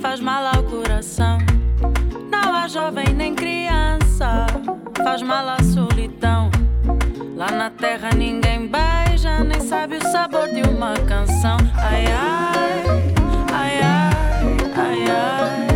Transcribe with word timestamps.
faz 0.00 0.20
mal 0.20 0.44
ao 0.46 0.62
coração. 0.64 1.38
Não 2.30 2.54
há 2.54 2.68
jovem 2.68 3.12
nem 3.14 3.34
criança, 3.34 4.46
faz 5.02 5.22
mal 5.22 5.48
à 5.48 5.62
solidão. 5.62 6.50
Lá 7.36 7.50
na 7.50 7.70
terra 7.70 8.10
ninguém 8.16 8.68
beija, 8.68 9.42
nem 9.44 9.60
sabe 9.60 9.96
o 9.96 10.02
sabor 10.12 10.48
de 10.48 10.62
uma 10.62 10.94
canção. 11.06 11.56
Ai 11.76 12.06
ai, 12.06 12.82
ai 13.52 13.80
ai, 13.82 14.14
ai 14.76 15.10
ai. 15.10 15.66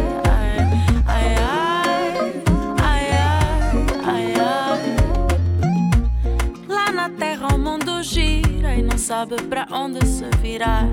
ai, 1.09 1.37
ai, 1.39 2.15
ai, 4.05 4.35
ai. 4.39 4.97
Lá 6.69 6.93
na 6.93 7.09
terra 7.11 7.49
o 7.55 7.59
mundo 7.59 8.03
gira 8.03 8.75
e 8.75 8.83
não 8.83 8.99
sabe 8.99 9.37
pra 9.43 9.67
onde 9.71 10.05
se 10.07 10.25
virar. 10.41 10.87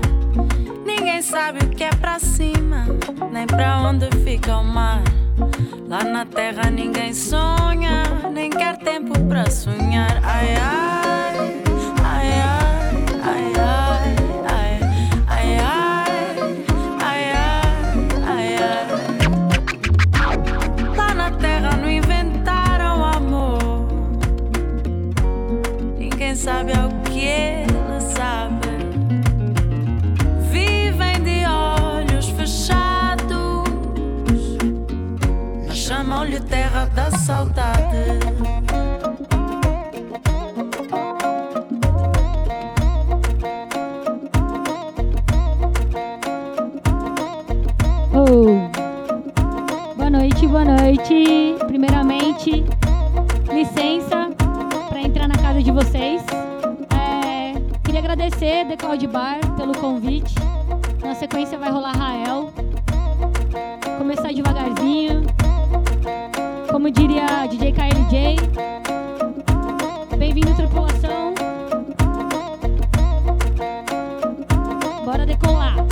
Ninguém 0.84 1.22
sabe 1.22 1.64
o 1.64 1.68
que 1.68 1.84
é 1.84 1.90
pra 1.90 2.18
cima, 2.18 2.86
nem 3.32 3.46
pra 3.46 3.78
onde 3.78 4.08
fica 4.24 4.56
o 4.56 4.64
mar. 4.64 5.02
Lá 5.88 6.04
na 6.04 6.24
terra 6.24 6.70
ninguém 6.70 7.12
sonha, 7.12 8.04
nem 8.32 8.50
quer 8.50 8.76
tempo 8.78 9.18
pra 9.26 9.50
sonhar. 9.50 10.20
Ai 10.22 10.54
ai, 10.54 10.99
de 55.62 55.72
vocês. 55.72 56.22
É, 56.90 57.52
queria 57.84 58.00
agradecer 58.00 58.66
The 58.66 58.76
Cloud 58.76 59.06
Bar 59.08 59.38
pelo 59.56 59.76
convite. 59.76 60.34
Na 61.02 61.14
sequência 61.14 61.58
vai 61.58 61.70
rolar 61.70 61.92
Rael. 61.92 62.52
Começar 63.98 64.32
devagarzinho. 64.32 65.26
Como 66.70 66.90
diria 66.90 67.46
DJ 67.46 67.72
KLJ. 67.72 68.36
Bem-vindo, 70.16 70.54
tripulação. 70.54 71.34
Bora 75.04 75.26
decolar. 75.26 75.89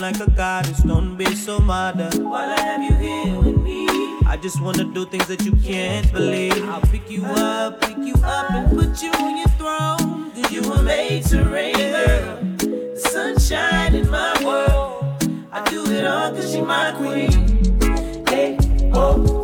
Like 0.00 0.18
a 0.20 0.30
goddess. 0.30 0.82
Don't 0.82 1.16
be 1.16 1.34
so 1.34 1.58
modern. 1.58 2.24
While 2.28 2.48
I 2.50 2.60
have 2.60 2.82
you 2.82 2.94
here 2.96 3.38
with 3.40 3.58
me, 3.58 3.86
I 4.26 4.38
just 4.40 4.60
wanna 4.62 4.84
do 4.84 5.04
things 5.06 5.26
that 5.26 5.44
you 5.44 5.52
can't 5.52 6.10
believe. 6.12 6.64
I'll 6.68 6.80
pick 6.80 7.10
you 7.10 7.24
up, 7.24 7.80
pick 7.80 7.98
you 7.98 8.14
up, 8.24 8.50
and 8.52 8.70
put 8.70 9.02
you 9.02 9.12
on 9.12 9.36
your 9.36 9.48
throne. 9.60 10.30
Cause 10.32 10.52
you 10.52 10.62
were 10.68 10.82
made 10.82 11.24
to 11.26 11.44
reign, 11.44 11.74
girl. 11.74 12.38
The 12.58 13.08
sunshine 13.12 13.94
in 13.94 14.08
my 14.10 14.32
world. 14.44 15.04
I 15.52 15.62
do 15.68 15.84
it 15.90 16.06
all 16.06 16.30
cause 16.30 16.50
she 16.52 16.62
my 16.62 16.92
queen. 16.92 17.30
Hey, 18.26 18.56
oh, 18.94 19.39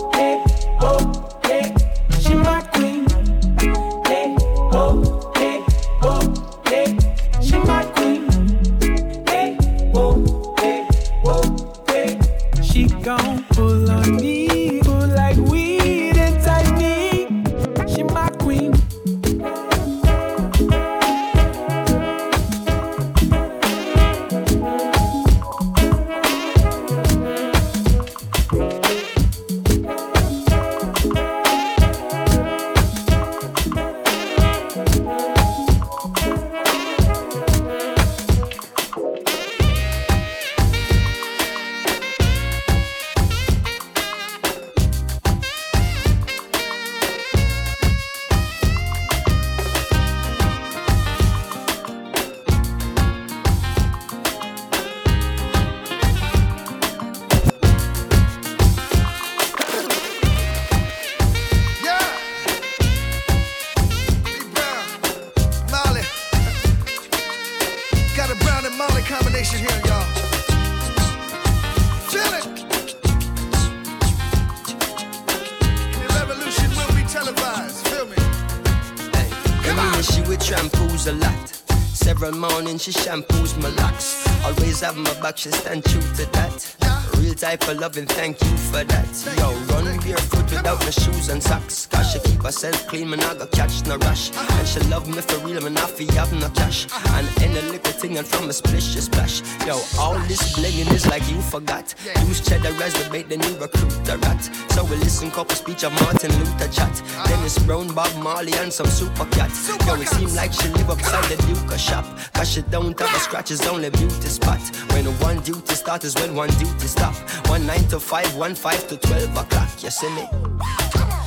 She 80.02 80.20
with 80.22 80.40
shampoos 80.40 81.08
a 81.08 81.12
lot. 81.12 81.65
Several 82.06 82.36
mornings 82.36 82.84
she 82.84 82.92
shampoos 82.92 83.60
my 83.60 83.68
locks. 83.82 84.24
Always 84.44 84.80
have 84.80 84.96
my 84.96 85.12
back, 85.20 85.36
she 85.36 85.50
stand 85.50 85.84
true 85.84 86.00
to 86.00 86.30
that. 86.34 86.76
Real 87.18 87.34
type 87.34 87.66
of 87.66 87.80
loving, 87.80 88.06
thank 88.06 88.40
you 88.40 88.56
for 88.70 88.84
that. 88.84 89.08
Yo, 89.36 89.50
run 89.74 89.98
barefoot 89.98 90.48
without 90.50 90.78
my 90.78 90.90
shoes 90.90 91.28
and 91.30 91.42
socks. 91.42 91.86
Cause 91.86 92.12
she 92.12 92.20
keep 92.20 92.42
herself 92.42 92.86
clean, 92.86 93.10
man, 93.10 93.20
I 93.24 93.34
got 93.34 93.50
catch 93.50 93.84
no 93.86 93.96
rush. 93.96 94.30
And 94.36 94.68
she 94.68 94.78
love 94.88 95.08
me 95.08 95.20
for 95.20 95.38
real, 95.44 95.60
man, 95.62 95.76
I 95.78 95.86
feel 95.86 96.12
have 96.12 96.32
no 96.32 96.48
cash. 96.50 96.86
And 97.10 97.26
any 97.42 97.60
little 97.72 97.92
thing 97.92 98.18
and 98.18 98.26
from 98.26 98.48
a 98.48 98.52
splish, 98.52 98.92
she 98.92 99.00
splash. 99.00 99.42
Yo, 99.66 99.74
all 99.98 100.14
this 100.28 100.56
blinging 100.56 100.92
is 100.92 101.08
like 101.08 101.28
you 101.28 101.40
forgot. 101.40 101.92
Use 102.28 102.40
cheddar 102.40 102.68
as 102.84 102.94
the 102.94 103.10
bait, 103.10 103.28
then 103.28 103.42
you 103.42 103.58
recruit 103.58 103.90
the 104.04 104.18
rat. 104.18 104.44
So 104.70 104.84
we 104.84 104.94
listen 104.96 105.32
couple 105.32 105.56
speech 105.56 105.82
of 105.82 105.92
Martin 106.02 106.30
Luther 106.38 106.68
chat. 106.68 107.02
Dennis 107.26 107.58
Brown, 107.58 107.92
Bob 107.94 108.14
Marley, 108.22 108.52
and 108.54 108.72
some 108.72 108.86
super 108.86 109.26
cat. 109.26 109.50
Yo, 109.86 109.94
it 109.94 110.08
seem 110.08 110.32
like 110.36 110.52
she 110.52 110.68
live 110.68 110.90
upside 110.90 111.24
the 111.24 111.36
Duke 111.46 111.72
shop. 111.96 112.32
Cause 112.32 112.50
she 112.52 112.62
don't 112.62 112.98
have 112.98 113.14
a 113.14 113.18
scratch, 113.18 113.50
it's 113.50 113.66
only 113.66 113.90
beauty 113.90 114.28
spot. 114.28 114.60
When 114.92 115.06
one 115.20 115.40
duty 115.40 115.74
start 115.74 116.04
is 116.04 116.14
when 116.14 116.34
one 116.34 116.50
duty 116.50 116.86
stop. 116.86 117.14
One 117.48 117.66
nine 117.66 117.86
to 117.88 118.00
five, 118.00 118.34
one 118.36 118.54
five 118.54 118.86
to 118.88 118.96
twelve 118.96 119.36
o'clock. 119.36 119.70
You 119.82 119.90
see 119.90 120.10
me? 120.14 121.25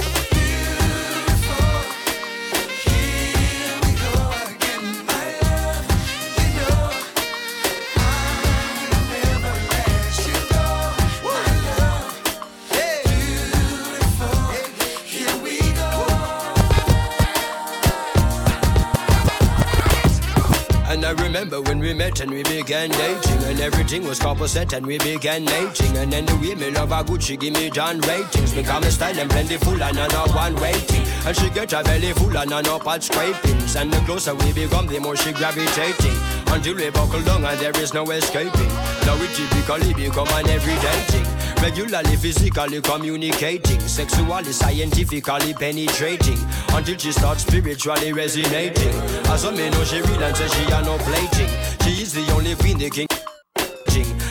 Remember 21.30 21.62
when 21.62 21.78
we 21.78 21.94
met 21.94 22.20
and 22.22 22.32
we 22.32 22.42
began 22.42 22.90
dating. 22.90 23.44
And 23.44 23.60
everything 23.60 24.04
was 24.04 24.18
couple 24.18 24.48
set 24.48 24.74
and 24.74 24.86
we 24.86 24.98
began 24.98 25.46
mating. 25.46 25.96
And 25.98 26.12
then 26.12 26.26
the 26.26 26.72
love 26.72 26.90
her 26.90 27.04
good, 27.04 27.22
she 27.22 27.38
give 27.38 27.54
me 27.54 27.70
John 27.70 28.02
ratings. 28.02 28.54
Because 28.54 28.82
my 28.82 28.90
style 28.90 29.20
and 29.20 29.30
plentiful 29.30 29.82
and 29.82 29.98
I 29.98 30.08
know 30.08 30.26
one 30.34 30.56
waiting. 30.56 31.06
And 31.26 31.38
she 31.38 31.50
get 31.52 31.72
her 31.72 31.84
belly 31.84 32.14
full 32.14 32.36
and 32.36 32.52
I 32.52 32.62
know 32.62 32.80
pot 32.80 33.04
scrapings. 33.04 33.76
And 33.76 33.94
the 33.94 34.00
closer 34.00 34.34
we 34.34 34.54
become, 34.54 34.88
the 34.88 35.00
more 35.00 35.16
she 35.16 35.32
gravitating. 35.32 36.18
Until 36.48 36.76
we 36.76 36.90
buckle 36.90 37.22
down 37.22 37.46
and 37.46 37.60
there 37.60 37.78
is 37.78 37.94
no 37.94 38.04
escaping. 38.10 38.72
Now 39.06 39.16
we 39.20 39.28
typically 39.28 39.94
become 39.94 40.28
an 40.30 40.50
everyday 40.50 41.00
thing. 41.14 41.26
Regularly, 41.62 42.16
physically 42.16 42.82
communicating. 42.82 43.80
Sexually, 43.82 44.52
scientifically 44.52 45.54
penetrating. 45.54 46.40
Until 46.74 46.98
she 46.98 47.12
starts 47.12 47.46
spiritually 47.46 48.14
resonating. 48.14 48.96
As 49.30 49.44
a 49.44 49.52
me 49.52 49.70
know 49.70 49.84
she 49.84 50.02
real 50.02 50.24
and 50.24 50.36
say 50.36 50.48
she 50.48 50.72
are 50.72 50.82
no 50.82 50.98
plating 51.20 51.50
She 51.84 52.02
is 52.02 52.14
the 52.14 52.32
only 52.34 52.56
queen, 52.56 52.78
the 52.78 52.90
king 52.90 53.08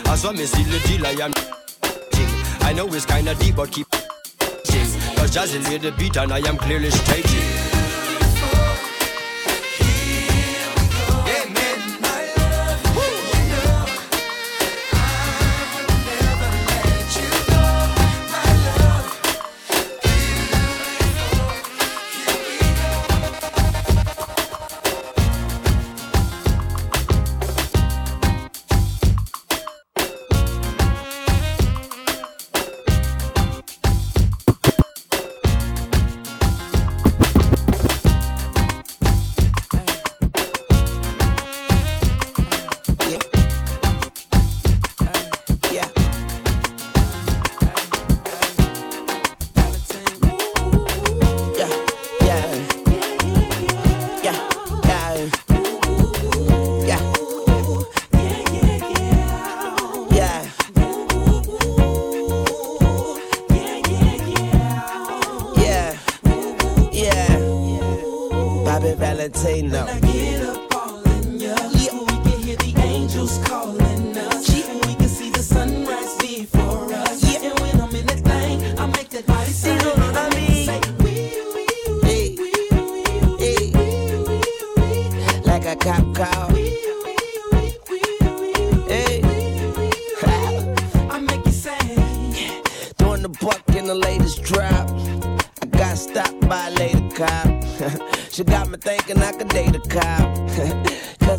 As 0.06 0.25
a 0.25 0.32
me 0.32 0.46
see 0.46 0.62
the 0.64 0.81
deal, 0.88 1.06
I 1.06 1.11
am 1.25 1.32
I 2.62 2.73
know 2.73 2.87
it's 2.93 3.06
kinda 3.06 3.35
deep, 3.35 3.56
but 3.56 3.70
keep 3.70 3.87
Cause 3.90 5.35
Jazzy 5.35 5.62
lay 5.64 5.79
the 5.79 5.93
beat 5.93 6.17
and 6.17 6.32
I 6.32 6.38
am 6.49 6.56
clearly 6.56 6.90
stating 6.90 7.77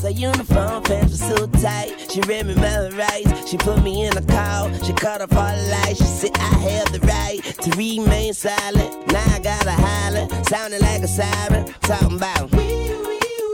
her 0.10 0.16
uniform 0.16 0.84
pants 0.84 1.22
were 1.22 1.38
so 1.38 1.48
tight. 1.62 1.94
She 2.12 2.22
read 2.22 2.48
me 2.48 2.56
my 2.56 2.90
rights. 2.90 3.50
She 3.50 3.58
put 3.58 3.84
me 3.84 4.06
in 4.06 4.18
a 4.18 4.22
call. 4.22 4.72
She 4.84 4.94
cut 4.94 5.22
off 5.22 5.34
all 5.34 5.56
the 5.56 5.70
lights. 5.72 6.00
She 6.00 6.06
said 6.06 6.32
I 6.36 6.54
have 6.70 6.92
the 6.92 7.00
right 7.02 7.42
to 7.62 7.70
remain 7.78 8.34
silent. 8.34 9.08
Now 9.12 9.24
I 9.36 9.40
gotta 9.40 9.72
holler. 9.72 10.28
Sounding 10.46 10.82
like 10.82 11.04
a 11.04 11.08
siren. 11.08 11.66
Talking 11.82 12.18
about. 12.18 12.52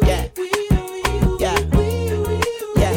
Yeah. 0.07 0.29
Yeah. 1.39 1.59
Yeah. 2.77 2.95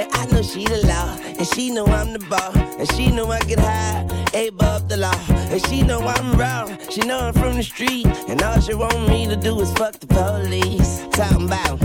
And 0.00 0.08
I 0.12 0.26
know 0.32 0.42
she 0.42 0.64
the 0.64 0.84
law. 0.86 1.16
And 1.38 1.46
she 1.46 1.70
know 1.70 1.86
I'm 1.86 2.12
the 2.12 2.18
ball. 2.18 2.56
And 2.56 2.90
she 2.92 3.10
know 3.12 3.30
I 3.30 3.38
get 3.40 3.60
high. 3.60 4.04
Above 4.34 4.88
the 4.88 4.96
law. 4.96 5.20
And 5.28 5.64
she 5.66 5.82
know 5.82 6.00
I'm 6.00 6.36
wrong. 6.36 6.76
She 6.90 7.02
know 7.02 7.20
I'm 7.20 7.34
from 7.34 7.54
the 7.54 7.62
street. 7.62 8.06
And 8.28 8.42
all 8.42 8.60
she 8.60 8.74
want 8.74 9.08
me 9.08 9.28
to 9.28 9.36
do 9.36 9.60
is 9.60 9.72
fuck 9.74 9.94
the 9.94 10.08
police. 10.08 11.06
Talking 11.12 11.46
about. 11.46 11.78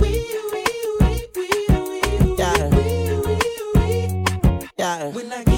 Yeah. 4.86 5.55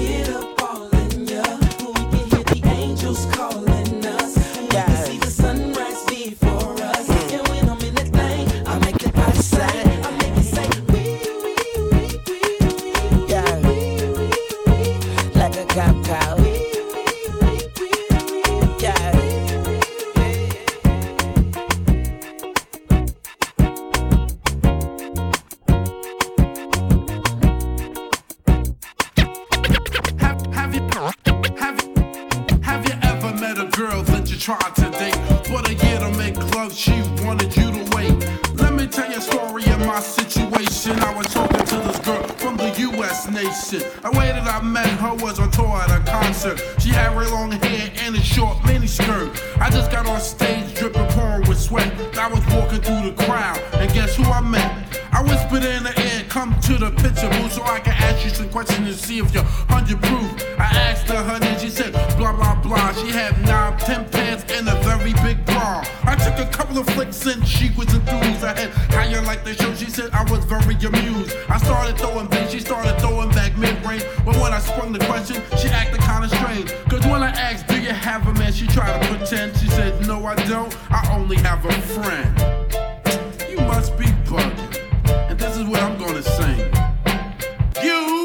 Questions 58.58 58.88
and 58.88 58.96
see 58.96 59.18
if 59.20 59.32
you're 59.32 59.44
100 59.70 60.02
proof. 60.02 60.58
I 60.58 60.66
asked 60.90 61.06
her, 61.06 61.22
honey, 61.22 61.56
she 61.60 61.70
said, 61.70 61.92
blah, 62.18 62.32
blah, 62.32 62.56
blah. 62.60 62.92
She 62.92 63.06
had 63.06 63.40
nine, 63.46 63.78
ten 63.78 64.02
pants 64.10 64.42
and 64.50 64.68
a 64.68 64.74
very 64.82 65.12
big 65.22 65.38
bra. 65.46 65.84
I 66.02 66.16
took 66.16 66.44
a 66.44 66.50
couple 66.50 66.76
of 66.76 66.86
flicks 66.90 67.24
and 67.26 67.46
she 67.46 67.70
was 67.78 67.86
enthused. 67.94 68.42
I 68.42 68.58
had 68.58 68.70
higher 68.90 69.22
like 69.22 69.44
the 69.44 69.54
show, 69.54 69.72
she 69.74 69.88
said 69.88 70.10
I 70.12 70.24
was 70.28 70.44
very 70.44 70.74
amused. 70.74 71.36
I 71.48 71.58
started 71.58 71.96
throwing 71.98 72.26
bass, 72.26 72.50
she 72.50 72.58
started 72.58 72.98
throwing 72.98 73.30
back 73.30 73.56
mid-range. 73.56 74.04
But 74.24 74.34
when 74.42 74.52
I 74.52 74.58
sprung 74.58 74.90
the 74.92 75.04
question, 75.06 75.36
she 75.56 75.68
acted 75.68 76.00
kinda 76.00 76.28
strange. 76.28 76.74
Cause 76.90 77.06
when 77.06 77.22
I 77.22 77.30
asked, 77.30 77.68
do 77.68 77.80
you 77.80 77.92
have 77.92 78.26
a 78.26 78.34
man? 78.40 78.52
She 78.52 78.66
tried 78.66 79.00
to 79.00 79.08
pretend. 79.08 79.56
She 79.56 79.68
said, 79.68 80.04
no, 80.04 80.26
I 80.26 80.34
don't. 80.50 80.76
I 80.90 81.00
only 81.14 81.36
have 81.46 81.64
a 81.64 81.72
friend. 81.94 82.30
You 83.48 83.58
must 83.70 83.96
be 83.96 84.06
bugging 84.26 85.30
And 85.30 85.38
this 85.38 85.56
is 85.56 85.62
what 85.62 85.80
I'm 85.80 85.96
gonna 85.96 86.24
sing. 86.24 86.58
You 87.80 88.17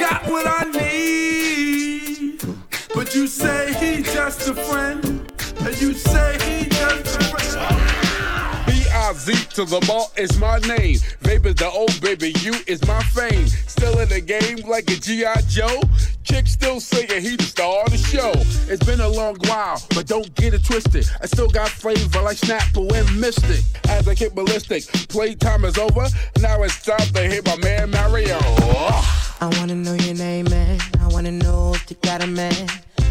got 0.00 0.24
what 0.30 0.46
I 0.46 0.64
need, 0.70 2.40
but 2.94 3.14
you 3.14 3.26
say 3.26 3.74
he's 3.74 4.10
just 4.14 4.48
a 4.48 4.54
friend, 4.54 5.04
and 5.60 5.80
you 5.80 5.92
say 5.92 6.38
he 6.40 6.64
just 6.70 7.20
a 7.20 7.24
friend. 7.24 8.66
B-I-Z 8.66 9.34
to 9.56 9.66
the 9.66 9.84
ball 9.86 10.10
is 10.16 10.38
my 10.38 10.58
name. 10.60 10.96
Vapor's 11.20 11.56
the 11.56 11.70
old 11.70 12.00
baby, 12.00 12.32
you 12.40 12.54
is 12.66 12.82
my 12.88 13.02
fame. 13.02 13.46
Still 13.46 13.98
in 14.00 14.08
the 14.08 14.22
game 14.22 14.66
like 14.66 14.90
a 14.90 14.96
G.I. 14.96 15.42
Joe. 15.48 15.82
Chick 16.24 16.46
still 16.46 16.80
singing, 16.80 17.20
he 17.20 17.36
the 17.36 17.42
star 17.42 17.84
of 17.84 17.90
the 17.90 17.98
show. 17.98 18.32
It's 18.72 18.82
been 18.82 19.00
a 19.00 19.08
long 19.08 19.36
while, 19.48 19.82
but 19.90 20.06
don't 20.06 20.34
get 20.34 20.54
it 20.54 20.64
twisted. 20.64 21.10
I 21.20 21.26
still 21.26 21.50
got 21.50 21.68
flavor 21.68 22.22
like 22.22 22.38
Snapple 22.38 22.90
and 22.94 23.06
Mistic. 23.22 23.64
As 23.90 24.08
I 24.08 24.14
kick 24.14 24.34
ballistic, 24.34 24.86
playtime 25.08 25.66
is 25.66 25.76
over. 25.76 26.06
Now 26.40 26.62
it's 26.62 26.82
time 26.82 27.06
to 27.12 27.20
hit 27.20 27.44
my 27.44 27.56
man 27.58 27.90
Mario. 27.90 28.38
I 29.42 29.46
wanna 29.56 29.74
know 29.74 29.94
your 29.94 30.14
name, 30.16 30.44
man. 30.50 30.78
I 31.00 31.06
wanna 31.08 31.32
know 31.32 31.72
if 31.74 31.90
you 31.90 31.96
got 32.02 32.22
a 32.22 32.26
man. 32.26 32.52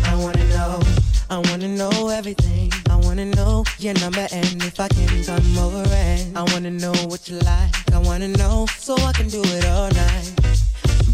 I 0.05 0.13
wanna 0.13 0.45
know. 0.49 0.79
I 1.27 1.39
wanna 1.39 1.67
know 1.67 2.09
everything. 2.09 2.71
I 2.87 2.97
wanna 2.97 3.25
know 3.25 3.63
your 3.79 3.95
number 3.95 4.27
and 4.31 4.61
if 4.61 4.79
I 4.79 4.89
can 4.89 5.23
come 5.23 5.57
over 5.57 5.83
and 5.91 6.37
I 6.37 6.43
wanna 6.53 6.69
know 6.69 6.93
what 7.07 7.27
you 7.29 7.39
like. 7.39 7.73
I 7.93 7.97
wanna 7.97 8.27
know 8.27 8.67
so 8.77 8.93
I 8.97 9.11
can 9.13 9.27
do 9.27 9.41
it 9.43 9.65
all 9.65 9.89
night. 9.89 10.31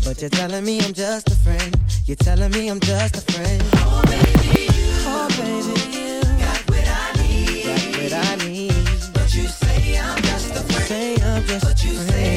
But 0.04 0.20
you're 0.20 0.30
telling 0.30 0.66
me 0.66 0.82
I'm 0.82 0.92
just 0.92 1.30
a 1.30 1.36
friend. 1.36 1.80
You're 2.06 2.18
telling 2.18 2.52
me 2.52 2.68
I'm 2.68 2.82
just 2.82 3.16
a 3.16 3.32
friend. 3.32 3.64
Oh 3.76 4.02
baby, 4.12 4.68
you, 4.68 4.92
oh 5.08 5.30
baby, 5.40 5.98
you 5.98 6.22
got 6.44 6.60
what 6.70 6.88
I 6.90 7.24
need. 7.24 7.64
Got 7.64 8.04
what 8.04 8.14
I 8.14 8.36
need. 8.46 9.14
But 9.14 9.34
you 9.34 9.48
say 9.48 9.98
I'm 9.98 10.22
just 10.24 10.52
a 10.52 10.60
friend. 10.60 10.88
Say 10.90 11.16
I'm 11.24 11.44
just 11.46 11.64
but 11.64 11.84
a 11.84 11.88
friend. 11.88 12.35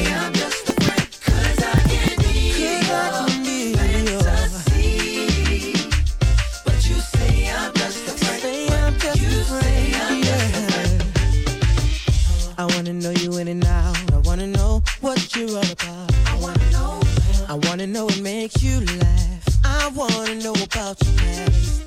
Wanna 12.89 13.01
know 13.01 13.21
you 13.21 13.37
in 13.37 13.47
and 13.47 13.65
out. 13.65 14.13
I 14.13 14.17
wanna 14.19 14.47
know 14.47 14.81
what 15.01 15.35
you're 15.35 15.49
all 15.49 15.71
about. 15.71 16.11
I 16.25 16.39
wanna 16.41 16.71
know. 16.71 16.99
I 17.47 17.53
wanna 17.53 17.85
know 17.85 18.05
what 18.05 18.19
makes 18.19 18.63
you 18.63 18.79
laugh. 18.79 19.59
I 19.63 19.91
wanna 19.95 20.35
know 20.35 20.53
about 20.53 20.97
your 21.03 21.13
past. 21.17 21.83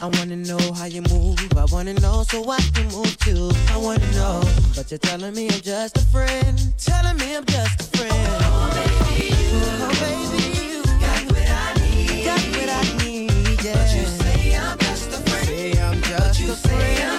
I 0.00 0.06
wanna 0.06 0.36
know 0.36 0.72
how 0.72 0.86
you 0.86 1.02
move. 1.02 1.38
I 1.54 1.66
wanna 1.70 1.92
know 1.94 2.24
so 2.30 2.48
I 2.50 2.60
can 2.72 2.86
move 2.88 3.14
too. 3.18 3.50
I 3.68 3.76
wanna 3.76 4.10
know, 4.12 4.42
but 4.74 4.90
you're 4.90 4.98
telling 4.98 5.34
me 5.34 5.50
I'm 5.50 5.60
just 5.60 5.98
a 5.98 6.04
friend. 6.06 6.58
Telling 6.78 7.18
me 7.18 7.36
I'm 7.36 7.44
just 7.44 7.80
a 7.80 7.98
friend. 7.98 8.12
Oh 8.40 8.70
baby, 8.72 9.28
you, 9.28 9.60
oh, 9.84 9.92
baby, 10.00 10.42
you 10.64 10.82
got 11.04 11.20
what 11.30 11.48
I 11.50 11.74
need. 11.82 12.24
Got 12.24 12.42
what 12.56 12.70
I 12.70 13.04
need, 13.04 13.64
yeah. 13.64 13.74
But 13.74 13.94
you 13.96 14.06
say 14.06 14.56
I'm 14.56 14.78
just 14.78 15.08
a 15.08 15.20
friend. 15.28 15.46
Say 15.46 15.78
I'm 15.78 16.00
just 16.00 16.40
but 16.40 16.40
you 16.40 16.52
a 16.52 16.56
friend. 16.56 16.80
Say 16.80 17.04
I'm 17.04 17.06
just 17.06 17.06
a 17.06 17.06
friend. 17.06 17.17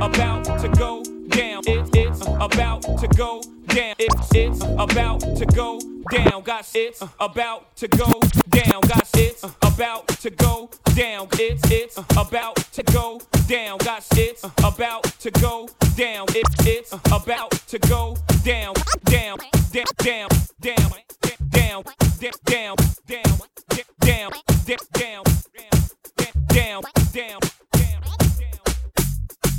About 0.00 0.44
to 0.60 0.68
go 0.68 1.02
down. 1.28 1.62
It, 1.66 1.90
it's 1.94 2.20
about 2.22 2.82
to 2.82 3.08
go 3.16 3.42
down. 3.66 3.94
It, 3.98 4.12
it's 4.34 4.62
about 4.62 5.20
to 5.20 5.46
go 5.46 5.80
down. 6.10 6.42
Got 6.42 6.70
it's 6.74 7.02
about 7.20 7.76
to 7.76 7.88
go 7.88 8.20
down. 8.48 8.80
Got 8.82 9.08
it's 9.14 9.42
about 9.42 10.08
to 10.08 10.30
go 10.30 10.70
down. 10.94 11.28
It's 11.32 11.70
it's 11.70 11.98
about 12.16 12.56
to 12.56 12.82
go 12.84 13.20
down. 13.46 13.78
Got 13.78 14.04
it's 14.12 14.44
about 14.44 15.04
to 15.04 15.30
go 15.32 15.68
down. 15.96 16.26
It, 16.30 16.46
it's 16.60 16.92
about 16.92 17.50
to 17.50 17.78
go 17.78 18.16
down. 18.44 18.74
Down. 19.04 19.38
Down. 19.72 19.84
Down. 19.98 20.28
Down. 20.60 20.78
Down. 21.50 21.50
Down. 21.50 21.82
Down. 22.20 22.34
Down. 22.46 22.76
Down. 23.06 23.34
Down. 24.94 25.22
Down. 26.48 26.82
Down. 27.12 27.67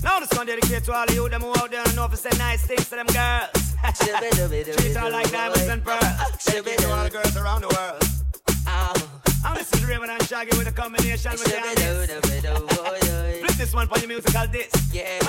Now 0.04 0.20
this 0.20 0.30
one 0.36 0.48
dedicated 0.48 0.84
to 0.86 0.94
all 0.94 1.04
of 1.04 1.14
you 1.14 1.30
them 1.30 1.42
who 1.42 1.50
out 1.50 1.72
there 1.72 1.84
and 1.84 1.96
know 1.96 2.06
if 2.06 2.16
say 2.16 2.30
nice 2.38 2.66
things 2.66 2.90
to 2.90 2.96
them 2.96 3.08
girls. 3.08 3.50
Treat 4.78 4.96
her 4.96 5.10
like 5.10 5.32
diamonds 5.32 5.68
and 5.68 5.84
pearls. 5.84 6.04
Dedicated 6.46 6.80
to 6.80 6.92
all 6.92 7.04
the 7.04 7.10
girls 7.10 7.38
around 7.38 7.62
the 7.62 7.68
world. 7.68 8.04
And 9.46 9.58
this 9.58 9.72
is 9.74 9.82
Rayvon 9.82 10.10
and 10.10 10.24
Shaggy 10.28 10.58
with 10.58 10.68
a 10.68 10.72
combination 10.72 11.32
with 11.32 11.46
the 11.46 11.52
Flip 13.40 13.58
this 13.58 13.74
one 13.74 13.88
for 13.88 13.98
your 14.00 14.08
musical 14.08 14.48
disc. 14.48 14.76
Yeah. 14.94 15.20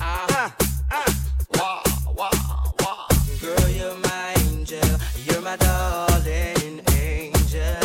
Uh, 0.00 0.50
uh. 0.90 1.12
Wow, 1.54 1.82
wow, 2.16 2.74
wow. 2.80 3.06
Girl, 3.40 3.68
you're 3.68 3.96
my 3.98 4.34
angel. 4.38 4.98
You're 5.24 5.40
my 5.40 5.56
darling 5.56 6.80
angel. 6.92 7.76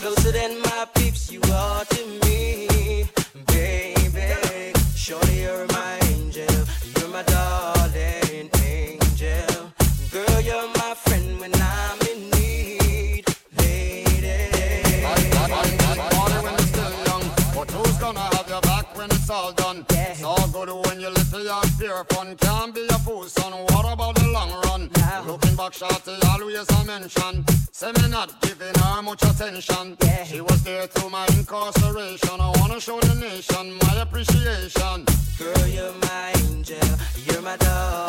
Closer 0.00 0.32
than 0.32 0.60
my 0.62 0.86
peeps, 0.94 1.30
you 1.32 1.40
are 1.52 1.84
to 1.84 2.06
me, 2.24 3.08
Shorty, 5.08 5.36
you're 5.36 5.66
my 5.68 5.98
angel. 6.02 6.44
You're 6.98 7.08
my 7.08 7.22
darling 7.22 8.50
angel. 8.62 9.72
Girl, 10.12 10.40
you're 10.42 10.68
my 10.76 10.92
friend 11.02 11.40
when 11.40 11.54
I'm 11.54 11.98
in 12.02 12.28
need. 12.32 13.24
Lady. 13.56 14.04
When 16.42 16.58
still 16.58 16.92
young. 17.06 17.24
But 17.54 17.70
who's 17.70 17.96
gonna 17.96 18.20
have 18.20 18.48
your 18.50 18.60
back 18.60 18.94
when 18.98 19.10
it's 19.10 19.30
all 19.30 19.50
done? 19.52 19.86
Yeah. 19.92 20.10
It's 20.10 20.22
all 20.22 20.46
good 20.48 20.68
when 20.86 21.00
you 21.00 21.08
little 21.08 21.62
pure. 21.78 22.04
Talk 25.70 26.04
shorty, 26.04 26.26
always 26.28 26.70
a 26.70 26.84
mention. 26.84 27.44
Say 27.72 27.92
me 27.92 28.08
not 28.08 28.40
giving 28.40 28.74
her 28.74 29.02
much 29.02 29.22
attention. 29.22 29.96
Yeah. 30.02 30.24
She 30.24 30.40
was 30.40 30.62
there 30.62 30.86
through 30.86 31.10
my 31.10 31.26
incarceration. 31.36 32.40
I 32.40 32.52
wanna 32.58 32.80
show 32.80 33.00
the 33.00 33.14
nation 33.14 33.78
my 33.82 34.00
appreciation. 34.00 35.04
Girl, 35.38 35.66
you're 35.66 35.92
my 36.02 36.32
angel. 36.36 36.78
You're 37.26 37.42
my 37.42 37.56
darling 37.56 38.07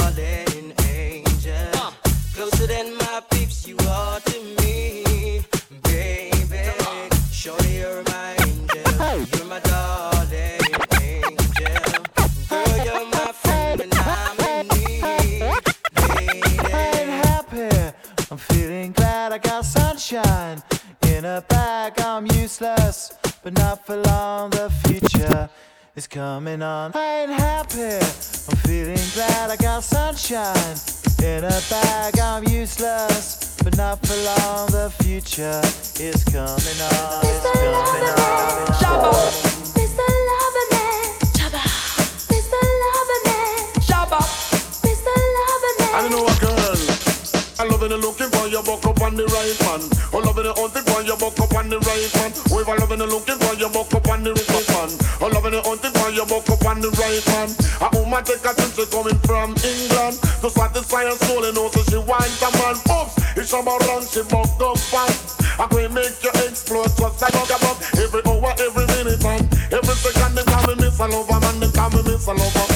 coming 26.09 26.61
on. 26.61 26.91
I 26.95 27.21
ain't 27.21 27.31
happy. 27.31 27.93
I'm 28.49 28.57
feeling 28.65 28.97
glad 29.13 29.51
I 29.51 29.55
got 29.55 29.83
sunshine 29.83 30.75
in 31.21 31.43
a 31.43 31.61
bag. 31.69 32.19
I'm 32.19 32.43
useless, 32.47 33.55
but 33.63 33.77
not 33.77 34.05
for 34.05 34.15
long. 34.15 34.67
The 34.71 34.91
future 35.03 35.61
is 36.01 36.23
coming 36.25 36.79
on. 36.81 37.21
It's 37.25 37.45
coming 37.45 37.73
on. 37.73 38.67
Shabba. 38.81 39.11
Mr. 39.77 40.05
Loverman. 40.29 41.05
Shabba. 41.37 41.61
Mr. 42.31 42.59
Loverman. 42.81 43.57
Shabba. 43.85 44.19
Mr. 44.81 45.13
Loverman. 45.37 45.93
I 45.93 46.01
don't 46.01 46.11
know 46.11 46.25
a 46.25 46.35
girl. 46.39 46.59
I 47.59 47.65
love 47.65 47.83
it 47.83 47.91
looking 47.91 48.29
for 48.31 48.47
your 48.47 48.63
buck 48.63 48.85
up 48.85 49.01
on 49.01 49.15
the 49.15 49.25
right 49.27 49.59
man. 49.67 49.83
I 50.15 50.17
love 50.23 50.39
it 50.39 50.47
hunting 50.47 50.83
for 50.87 51.01
your 51.03 51.17
buck 51.17 51.37
up 51.37 51.53
on 51.53 51.67
the 51.67 51.77
right 51.83 52.07
man. 52.15 52.31
We 52.55 52.63
were 52.63 52.77
loving 52.79 53.01
it 53.01 53.09
looking 53.11 53.35
for 53.35 53.53
your 53.59 53.69
buck 53.69 53.93
up 53.93 54.07
on 54.07 54.23
the 54.23 54.31
right 54.31 54.67
man. 54.71 54.89
I 55.19 55.27
love 55.27 55.45
it 55.45 55.53
hunting 55.67 55.88
your 56.19 56.27
buck 56.27 56.49
up 56.51 56.65
on 56.67 56.81
the 56.81 56.91
right 56.99 57.23
man. 57.31 57.47
A 57.79 57.87
woman 57.95 58.19
take 58.27 58.43
a 58.43 58.51
trip, 58.51 58.75
she 58.75 58.83
coming 58.91 59.15
from 59.23 59.55
England 59.63 60.19
to 60.43 60.51
satisfy 60.51 61.07
her 61.07 61.15
soul 61.23 61.47
and 61.47 61.55
also 61.55 61.79
she 61.87 61.95
wants 61.95 62.43
a 62.43 62.51
man. 62.59 62.75
Oops, 62.91 63.15
it's 63.39 63.53
a 63.55 63.59
run, 63.63 64.03
she 64.03 64.21
buck 64.27 64.51
up 64.59 64.75
fast. 64.91 65.39
I 65.55 65.65
can 65.71 65.93
make 65.95 66.19
you 66.19 66.31
explode 66.43 66.91
just 66.99 67.23
like 67.23 67.31
a 67.31 67.57
bomb. 67.63 67.79
Every 67.95 68.21
hour, 68.27 68.51
every 68.59 68.85
minute, 68.99 69.23
and 69.23 69.47
every 69.71 69.95
second 69.95 70.35
they 70.35 70.43
call 70.43 70.67
me 70.67 70.75
Miss 70.83 70.99
Lover, 70.99 71.39
man, 71.39 71.59
they 71.63 71.71
call 71.71 71.89
me 71.91 72.03
Miss 72.03 72.27
Lover. 72.27 72.68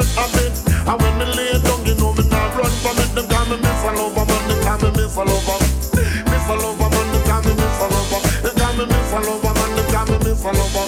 Favorite 0.00 0.14
habit. 0.16 0.52
And 0.88 0.96
when 1.00 1.18
me 1.18 1.24
lay 1.36 1.52
down, 1.60 1.84
you 1.84 1.94
know 1.96 2.12
me 2.14 2.24
not 2.28 2.56
run 2.56 2.72
from 2.80 2.96
it. 2.98 3.10
Them 3.14 3.28
call 3.28 3.44
me 3.46 3.56
Miss 3.60 3.84
Lover, 3.84 4.24
man. 4.24 4.42
They 4.48 4.58
call 4.64 4.78
me 4.80 4.90
Miss 4.96 5.16
Lover. 5.16 5.58
Miss 6.30 6.48
Lover, 6.48 6.88
man. 6.88 7.06
They 7.12 7.22
call 7.28 7.42
me 7.44 7.52
Miss 7.54 7.80
Lover. 7.80 8.20
They 8.42 8.52
call 8.56 8.72
me 8.76 8.84
Miss 8.86 9.12
Lover, 9.12 9.52
man. 9.54 9.70
They 9.76 9.86
call 9.92 10.06
me 10.06 10.16
Miss 10.24 10.44
Lover. 10.44 10.86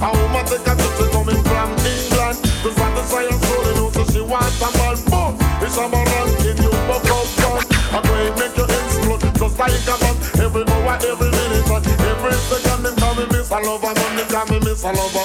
A 0.00 0.08
woman 0.16 0.44
take 0.48 0.64
a 0.64 0.72
trip, 0.76 0.92
she 0.96 1.06
coming 1.12 1.42
from 1.44 1.70
England. 1.84 2.38
To 2.64 2.68
satisfy 2.72 3.24
her 3.24 3.38
soul, 3.40 3.64
you 3.64 3.74
know, 3.76 3.88
so 3.92 4.02
she 4.12 4.20
wants 4.20 4.60
a 4.60 4.68
man. 4.76 4.96
Boom! 5.08 5.32
It's 5.60 5.76
a 5.76 5.84
man 5.88 6.04
ranking 6.08 6.56
you, 6.60 6.72
buck 6.88 7.04
up 7.08 7.26
front. 7.36 7.64
I 7.92 8.00
go 8.00 8.12
and 8.16 8.34
make 8.40 8.56
you 8.56 8.64
explode, 8.64 9.24
just 9.36 9.58
like 9.58 9.88
a 9.88 9.94
bomb. 10.00 10.16
Every 10.40 10.64
hour, 10.68 10.96
every 11.04 11.30
minute, 11.32 11.68
every 11.68 12.32
second, 12.48 12.82
them 12.84 12.96
call 12.96 13.14
me 13.16 13.24
Miss 13.32 13.50
Lover, 13.50 13.92
man. 13.92 14.16
They 14.16 14.24
call 14.24 14.46
me 14.48 14.58
Miss 14.60 14.84
Lover. 14.84 15.24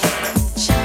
Champion 0.55 0.84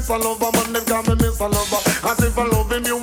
Miss 0.00 0.08
Lover, 0.08 0.50
man. 0.52 0.72
Them 0.72 0.84
call 0.86 1.02
me 1.02 1.14
Miss 1.16 1.38
Lover. 1.38 1.80
As 2.08 2.18
if 2.24 2.38
I 2.38 2.46
loving 2.46 2.86
you 2.86 2.99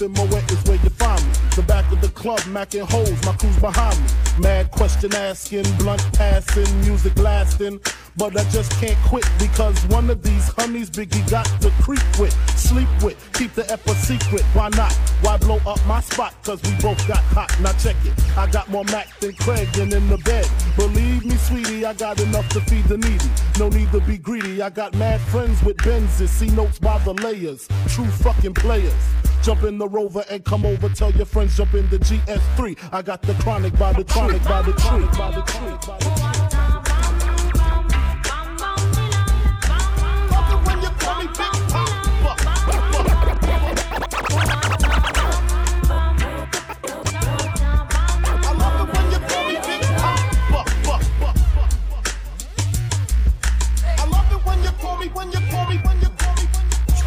club, 0.00 0.16
sipping 0.16 0.30
Moet 0.30 0.50
is 0.50 0.62
where 0.64 0.76
you 0.76 0.90
find 0.90 1.22
me. 1.24 1.32
The 1.56 1.62
back 1.62 1.90
of 1.92 2.00
the 2.00 2.08
club, 2.08 2.40
macking 2.40 2.88
hoes, 2.90 3.24
my 3.24 3.32
crew's 3.34 3.56
behind 3.58 3.98
me. 4.00 4.06
Mad 4.40 4.70
question 4.90 5.14
asking, 5.14 5.76
blunt 5.78 6.02
passing, 6.14 6.80
music 6.80 7.16
lasting. 7.18 7.80
But 8.16 8.36
I 8.36 8.44
just 8.50 8.72
can't 8.72 8.98
quit 9.06 9.26
because 9.38 9.78
one 9.86 10.10
of 10.10 10.22
these 10.22 10.48
honeys 10.48 10.90
Biggie 10.90 11.28
got 11.30 11.46
to 11.62 11.70
creep 11.82 12.02
with, 12.18 12.34
sleep 12.58 12.88
with, 13.02 13.16
keep 13.32 13.54
the 13.54 13.70
ep 13.70 13.86
a 13.86 13.94
secret. 13.94 14.42
Why 14.52 14.68
not? 14.70 14.92
Why 15.22 15.36
blow 15.36 15.60
up 15.66 15.84
my 15.86 16.00
spot? 16.00 16.34
Cause 16.44 16.60
we 16.62 16.74
both 16.82 17.06
got 17.06 17.22
hot. 17.34 17.54
Now 17.60 17.72
check 17.72 17.96
it. 18.04 18.12
I 18.36 18.50
got 18.50 18.68
more 18.68 18.84
Mac 18.84 19.18
than 19.20 19.32
Craig 19.34 19.68
and 19.78 19.92
in 19.92 20.08
the 20.08 20.18
bed. 20.18 20.48
Believe 20.76 21.24
me, 21.24 21.36
sweetie, 21.36 21.86
I 21.86 21.94
got 21.94 22.20
enough 22.20 22.48
to 22.50 22.60
feed 22.62 22.84
the 22.84 22.98
needy. 22.98 23.30
No 23.58 23.68
need 23.68 23.90
to 23.92 24.00
be 24.00 24.18
greedy. 24.18 24.60
I 24.60 24.70
got 24.70 24.94
mad 24.96 25.20
friends 25.20 25.62
with 25.62 25.76
Benzes. 25.78 26.28
See 26.28 26.50
notes 26.50 26.78
by 26.78 26.98
the 26.98 27.14
layers. 27.14 27.68
True 27.88 28.06
fucking 28.06 28.54
players. 28.54 28.94
Jump 29.42 29.62
in 29.62 29.78
the 29.78 29.88
rover 29.88 30.22
and 30.30 30.44
come 30.44 30.66
over. 30.66 30.88
Tell 30.90 31.10
your 31.12 31.24
friends 31.24 31.56
jump 31.56 31.74
in 31.74 31.88
the 31.88 31.98
GS3. 31.98 32.76
I 32.92 33.02
got 33.02 33.22
the 33.22 33.34
chronic 33.34 33.78
by 33.78 33.92
the 33.92 34.04
chronic 34.04 34.42
by 34.44 34.62
the 34.62 34.72
tree. 34.80 36.39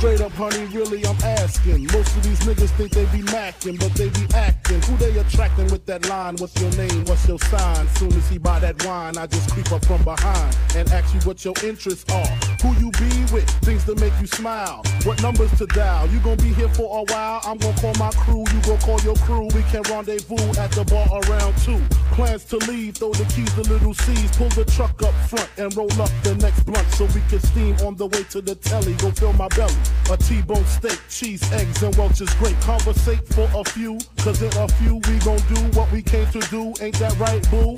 Straight 0.03 0.19
up, 0.19 0.33
honey, 0.33 0.65
really, 0.65 1.05
I'm 1.05 1.15
asking. 1.23 1.83
Most 1.93 2.13
of 2.17 2.23
these 2.23 2.37
niggas 2.41 2.71
think 2.71 2.91
they 2.91 3.05
be 3.05 3.23
macking, 3.31 3.79
but 3.79 3.93
they 3.93 4.09
be 4.09 4.27
acting. 4.35 4.81
Who 4.81 4.97
they 4.97 5.17
attracting 5.17 5.67
with 5.71 5.85
that 5.85 6.09
line? 6.09 6.35
What's 6.39 6.59
your 6.59 6.71
name? 6.71 7.05
What's 7.05 7.25
your 7.25 7.39
sign? 7.39 7.87
Soon 7.95 8.11
as 8.11 8.27
he 8.27 8.37
buy 8.37 8.59
that 8.59 8.85
wine, 8.85 9.17
I 9.17 9.27
just 9.27 9.49
creep 9.51 9.71
up 9.71 9.85
from 9.85 10.03
behind 10.03 10.57
and 10.75 10.91
ask 10.91 11.13
you 11.13 11.21
what 11.21 11.45
your 11.45 11.53
interests 11.63 12.03
are. 12.11 12.42
Who 12.63 12.71
you 12.79 12.91
be 12.91 13.11
with? 13.33 13.49
Things 13.67 13.83
to 13.83 13.95
make 13.95 14.13
you 14.21 14.27
smile. 14.27 14.83
What 15.03 15.21
numbers 15.21 15.51
to 15.57 15.65
dial? 15.67 16.07
You 16.07 16.19
gonna 16.21 16.37
be 16.37 16.53
here 16.53 16.69
for 16.69 16.99
a 16.99 17.03
while? 17.11 17.41
I'm 17.43 17.57
gonna 17.57 17.75
call 17.75 17.93
my 17.95 18.09
crew. 18.11 18.45
You 18.53 18.61
gonna 18.61 18.79
call 18.79 19.01
your 19.01 19.17
crew. 19.17 19.47
We 19.53 19.63
can 19.63 19.81
rendezvous 19.91 20.47
at 20.57 20.71
the 20.71 20.85
bar 20.85 21.05
around 21.11 21.57
two. 21.57 21.81
Plans 22.15 22.45
to 22.45 22.57
leave, 22.71 22.95
throw 22.95 23.11
the 23.11 23.25
keys 23.25 23.53
to 23.55 23.63
Lil' 23.63 23.93
Cease. 23.93 24.37
Pull 24.37 24.47
the 24.49 24.63
truck 24.63 25.03
up 25.03 25.13
front 25.27 25.49
and 25.57 25.75
roll 25.75 25.91
up 26.01 26.09
the 26.23 26.35
next 26.35 26.63
blunt 26.63 26.87
so 26.91 27.03
we 27.07 27.19
can 27.27 27.41
steam 27.41 27.75
on 27.85 27.97
the 27.97 28.07
way 28.07 28.23
to 28.31 28.39
the 28.39 28.55
telly. 28.55 28.93
Go 28.93 29.11
fill 29.11 29.33
my 29.33 29.49
belly. 29.49 29.75
A 30.09 30.15
T-bone 30.15 30.63
steak, 30.65 31.01
cheese, 31.09 31.43
eggs, 31.51 31.83
and 31.83 31.93
Welch's 31.97 32.33
grape. 32.35 32.57
Conversate 32.61 33.27
for 33.27 33.49
a 33.55 33.63
few, 33.71 33.99
cause 34.19 34.41
in 34.41 34.55
a 34.55 34.67
few 34.79 35.01
we 35.09 35.19
gon' 35.19 35.43
do 35.53 35.59
what 35.77 35.91
we 35.91 36.01
came 36.01 36.27
to 36.31 36.39
do. 36.49 36.73
Ain't 36.79 36.97
that 36.99 37.19
right, 37.19 37.43
boo? 37.51 37.75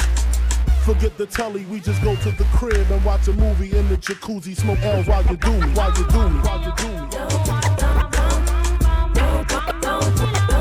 Forget 0.86 1.17
the 1.17 1.26
telly, 1.26 1.65
we 1.65 1.80
just 1.80 2.00
go 2.04 2.15
to 2.15 2.30
the 2.34 2.43
crib 2.54 2.91
and 2.91 3.04
watch 3.04 3.28
a 3.28 3.34
movie 3.34 3.76
in 3.76 3.89
the 3.89 3.98
jacuzzi. 3.98 4.56
Smoke 4.56 4.78
L 4.84 5.02
while 5.06 5.26
you 5.26 5.36
do 5.36 5.52
me, 5.52 5.67
while 5.74 5.89
you 5.98 6.06
do 6.06 6.30
me, 6.30 6.39
while 6.41 6.63
you 6.63 6.71
do 6.78 6.88
me. 10.50 10.55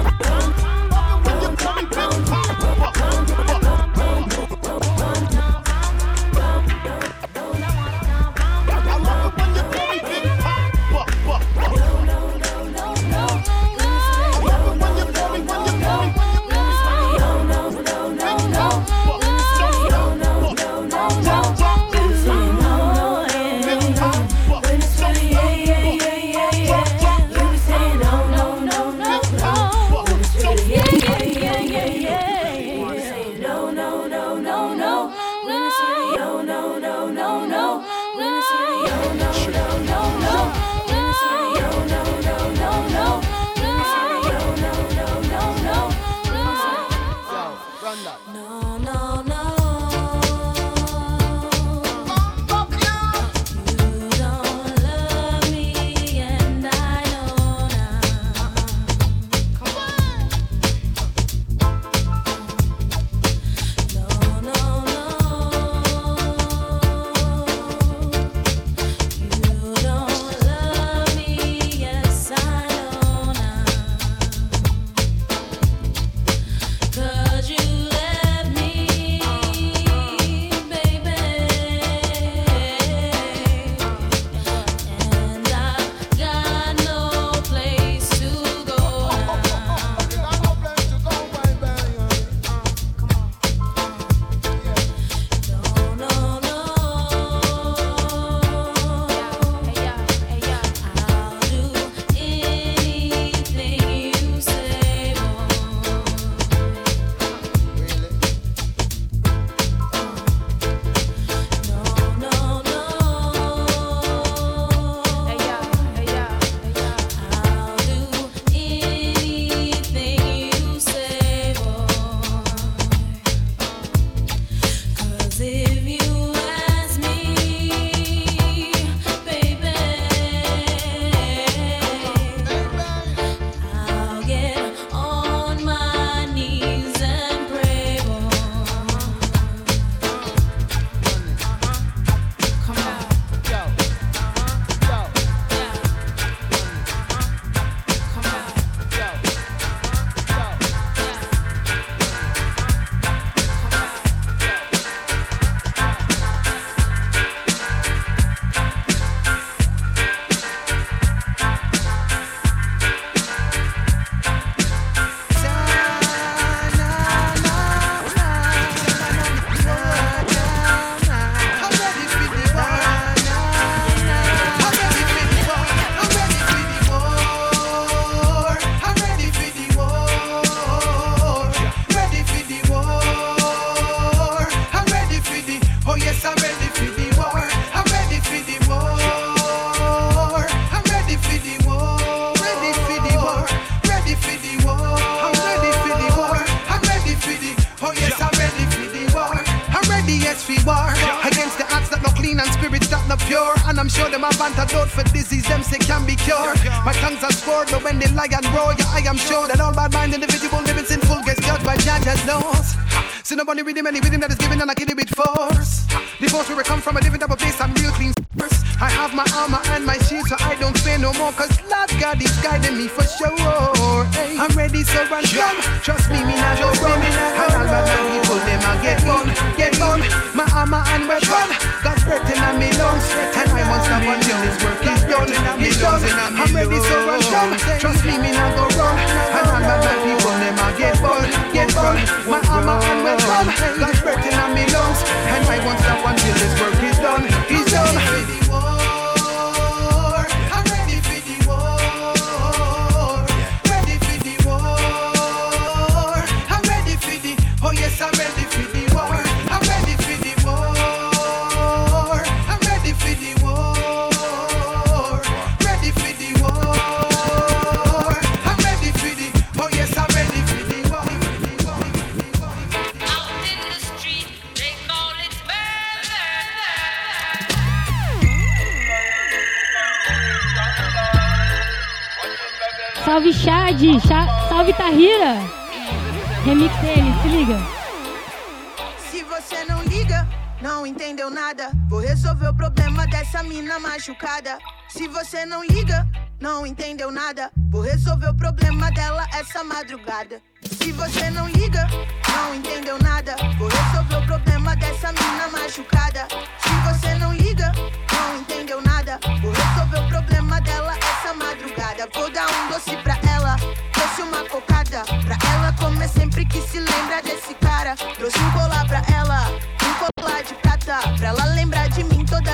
Machucada. 293.78 294.58
Se 294.88 295.08
você 295.08 295.44
não 295.44 295.64
liga, 295.64 296.06
não 296.40 296.66
entendeu 296.66 297.10
nada. 297.10 297.50
Vou 297.70 297.82
resolver 297.82 298.28
o 298.28 298.34
problema 298.34 298.90
dela 298.90 299.26
essa 299.34 299.64
madrugada. 299.64 300.40
Se 300.62 300.92
você 300.92 301.30
não 301.30 301.48
liga, 301.48 301.87
não 302.28 302.54
entendeu 302.54 302.98
nada. 302.98 303.37
Vou 303.58 303.68
resolver 303.68 304.16
o 304.16 304.26
problema 304.26 304.76
dessa 304.76 305.12
mina 305.12 305.48
machucada. 305.48 306.26
Se 306.58 306.70
você 306.88 307.14
não 307.14 307.32
liga, 307.32 307.72
não 308.12 308.40
entendeu 308.40 308.80
nada. 308.82 309.18
Vou 309.42 309.52
resolver 309.52 309.98
o 309.98 310.08
problema 310.08 310.60
dela 310.60 311.03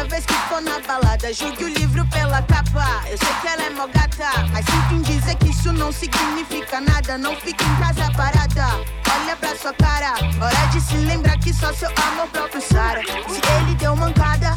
toda 0.01 0.09
vez 0.09 0.25
que 0.25 0.35
for 0.49 0.63
na 0.63 0.81
balada. 0.81 1.33
Julgue 1.33 1.65
o 1.65 1.69
livro 1.69 2.07
pela 2.07 2.43
capa. 2.43 3.03
Eu 3.09 3.19
sei 3.19 3.35
que 3.41 3.49
ela 3.49 3.63
é 3.65 3.71
mó 3.71 3.87
gata, 3.87 4.47
mas 4.53 4.65
em 4.93 5.03
dizer 5.03 5.35
que 5.37 5.51
isso 5.51 5.73
não 5.73 5.93
significa 5.93 6.81
nada. 6.81 7.19
Não 7.19 7.37
fique 7.37 7.63
em 7.65 7.77
casa 7.77 8.11
parada. 8.17 8.67
Olha 9.13 9.37
pra 9.37 9.57
sua 9.57 9.75
cara, 9.75 10.15
hora 10.41 10.67
de 10.73 10.81
se 10.81 10.97
lembrar 10.97 11.39
que 11.39 11.53
só 11.53 11.73
seu 11.73 11.89
amor 11.89 12.29
próprio 12.29 12.63
Sara. 12.63 13.03
Se 13.03 13.41
ele 13.59 13.75
deu 13.75 13.95
mancada, 13.97 14.57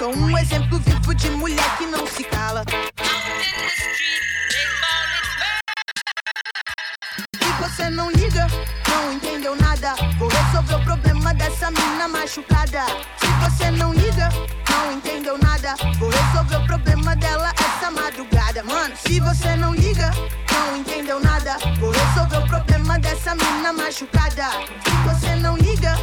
Sou 0.00 0.16
um 0.16 0.38
exemplo 0.38 0.78
vivo 0.78 1.14
de 1.14 1.28
mulher 1.28 1.76
que 1.76 1.84
não 1.84 2.06
se 2.06 2.24
cala. 2.24 2.64
Se 7.36 7.52
você 7.60 7.90
não 7.90 8.10
liga, 8.10 8.46
não 8.88 9.12
entendeu 9.12 9.54
nada. 9.56 9.94
Vou 10.18 10.30
resolver 10.30 10.76
o 10.76 10.84
problema 10.84 11.34
dessa 11.34 11.70
mina 11.70 12.08
machucada. 12.08 12.86
Se 13.18 13.26
você 13.44 13.70
não 13.72 13.92
liga, 13.92 14.30
não 14.70 14.92
entendeu 14.94 15.36
nada. 15.36 15.74
Vou 15.98 16.08
resolver 16.08 16.56
o 16.56 16.66
problema 16.66 17.14
dela 17.16 17.52
essa 17.60 17.90
madrugada. 17.90 18.64
Mano, 18.64 18.96
se 18.96 19.20
você 19.20 19.54
não 19.54 19.74
liga, 19.74 20.10
não 20.50 20.78
entendeu 20.78 21.20
nada. 21.20 21.58
Vou 21.78 21.90
resolver 21.90 22.38
o 22.38 22.48
problema 22.48 22.98
dessa 22.98 23.34
mina 23.34 23.70
machucada. 23.70 24.48
Se 24.82 24.96
você 25.06 25.36
não 25.36 25.58
liga, 25.58 25.94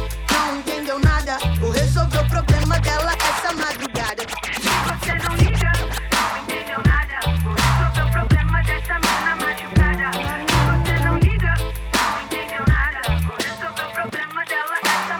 não 0.48 0.56
entendeu 0.56 0.98
nada. 0.98 1.38
Vou 1.60 1.70
resolver 1.70 2.18
o 2.18 2.28
problema 2.28 2.80
dela 2.80 3.12
essa 3.12 3.52
madrugada. 3.52 4.22
Se 4.54 4.68
você 4.88 5.12
não 5.14 5.36
liga, 5.36 5.72
não 6.16 6.38
entendeu 6.42 6.80
nada. 6.86 7.20
Vou 7.42 7.54
resolver 7.54 8.02
o 8.02 8.10
problema 8.10 8.62
dessa 8.62 8.94
mina 8.98 9.36
machucada. 9.36 10.10
Se 10.48 10.56
você 10.68 10.94
não 11.04 11.18
liga, 11.18 11.54
não 11.58 12.22
entendeu 12.24 12.64
nada. 12.66 13.00
Vou 13.26 13.36
resolver 13.36 13.84
o 13.84 13.92
problema 13.92 14.44
dela 14.46 14.76
essa 14.84 15.16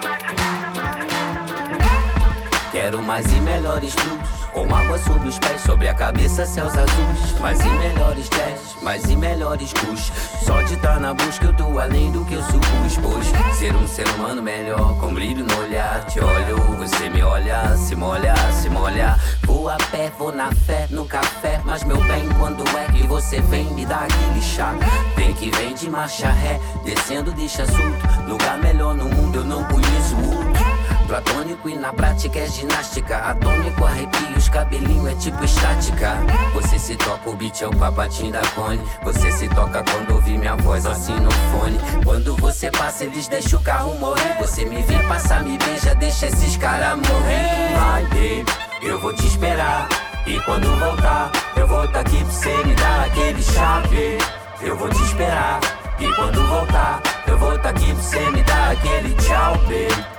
Quero 2.73 3.03
mais 3.03 3.31
e 3.31 3.41
melhores 3.41 3.95
blues 3.95 4.18
Com 4.59 4.75
água 4.75 4.99
sobre 4.99 5.29
os 5.29 5.39
pés, 5.39 5.61
sobre 5.61 5.87
a 5.87 5.95
cabeça 5.95 6.45
céus 6.45 6.73
azuis. 6.77 7.39
Mais 7.41 7.61
e 7.61 7.69
melhores 7.69 8.29
jazz, 8.29 8.83
mais 8.83 9.05
e 9.05 9.15
melhores 9.15 9.73
kush 9.73 10.11
Só 10.45 10.61
de 10.63 10.75
estar 10.75 10.99
na 10.99 11.15
busca 11.15 11.47
eu 11.47 11.53
tô 11.53 11.79
além 11.79 12.11
do 12.11 12.25
que 12.25 12.35
eu 12.35 12.43
supus 12.43 12.97
Pois 13.01 13.57
ser 13.57 13.73
um 13.77 13.87
ser 13.87 14.09
humano 14.17 14.43
melhor, 14.43 14.99
com 14.99 15.15
brilho 15.15 15.45
no 15.45 15.61
olhar 15.61 16.05
Te 16.07 16.19
olho, 16.19 16.57
você 16.77 17.09
me 17.09 17.23
olha, 17.23 17.77
se 17.77 17.95
molha, 17.95 18.35
se 18.51 18.69
molha. 18.69 19.17
Vou 19.45 19.69
a 19.69 19.77
pé, 19.77 20.11
vou 20.19 20.33
na 20.33 20.51
fé, 20.51 20.89
no 20.91 21.05
café 21.05 21.61
Mas 21.65 21.85
meu 21.85 21.99
bem, 21.99 22.29
quando 22.41 22.65
é 22.77 22.87
que 22.87 23.07
você 23.07 23.41
vem 23.43 23.67
me 23.75 23.87
dar 23.87 24.07
aquele 24.07 24.43
chá? 24.43 24.75
Vem 25.15 25.33
que 25.35 25.53
vem 25.53 25.73
de 25.73 25.89
marcha 25.89 26.31
ré, 26.31 26.59
descendo 26.85 27.31
deixa 27.31 27.63
assunto 27.63 28.27
Lugar 28.27 28.59
melhor 28.59 28.97
no 28.97 29.05
mundo 29.05 29.37
eu 29.37 29.45
não 29.45 29.63
conheço 29.63 30.17
outro 30.17 30.78
Platônico 31.09 31.71
e 31.71 31.75
na 31.75 31.91
prática 31.91 32.39
é 32.39 32.47
ginástica. 32.47 33.17
Atômico, 33.17 33.83
arrepio, 33.83 34.37
os 34.37 34.47
cabelinhos 34.51 35.11
é 35.11 35.15
tipo 35.15 35.43
estática. 35.43 36.19
Você 36.53 36.79
se 36.79 36.97
toca, 36.97 37.31
o 37.31 37.35
beat 37.35 37.63
é 37.63 37.67
o 37.67 37.75
papatinho 37.75 38.31
da 38.31 38.43
cone. 38.49 38.79
Você 39.03 39.33
se 39.33 39.49
toca 39.49 39.83
quando 39.91 40.17
ouvir 40.17 40.37
minha 40.37 40.55
voz 40.57 40.85
assim 40.85 41.19
no 41.19 41.31
fone. 41.31 41.79
Quando 42.05 42.37
você 42.37 42.71
passa, 42.71 43.05
eles 43.05 43.27
deixam 43.27 43.59
o 43.59 43.63
carro 43.63 43.95
morrer. 43.95 44.37
Você 44.39 44.67
me 44.67 44.83
vê 44.83 44.99
passar, 45.05 45.43
me 45.43 45.57
beija, 45.57 45.95
deixa 45.95 46.27
esses 46.27 46.59
caras 46.59 46.99
morrer. 46.99 47.79
Vai, 47.79 48.03
baby, 48.03 48.45
eu 48.83 49.01
vou 49.01 49.15
te 49.15 49.27
esperar. 49.27 49.89
E 50.27 50.39
quando 50.41 50.69
voltar, 50.79 51.33
eu 51.57 51.67
vou 51.67 51.89
tá 51.89 52.01
aqui 52.01 52.23
pra 52.23 52.33
você 52.33 52.65
me 52.65 52.75
dar 52.75 53.07
aquele 53.07 53.43
chave. 53.43 54.19
Eu 54.61 54.77
vou 54.77 54.91
te 54.91 55.03
esperar. 55.05 55.59
E 55.99 56.15
quando 56.15 56.47
voltar, 56.49 57.01
eu 57.27 57.39
vou 57.39 57.59
tá 57.59 57.71
aqui 57.71 57.95
pra 57.95 58.03
você 58.03 58.31
me 58.31 58.43
dar 58.43 58.73
aquele 58.73 59.15
tchau, 59.15 59.57
baby. 59.63 60.18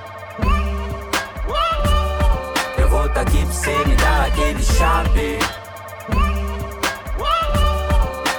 Vou 3.09 3.15
tá 3.15 3.21
aqui 3.21 3.43
pra 3.43 3.87
me 3.87 3.95
dar 3.95 4.25
aquele 4.27 4.63
chave. 4.63 5.39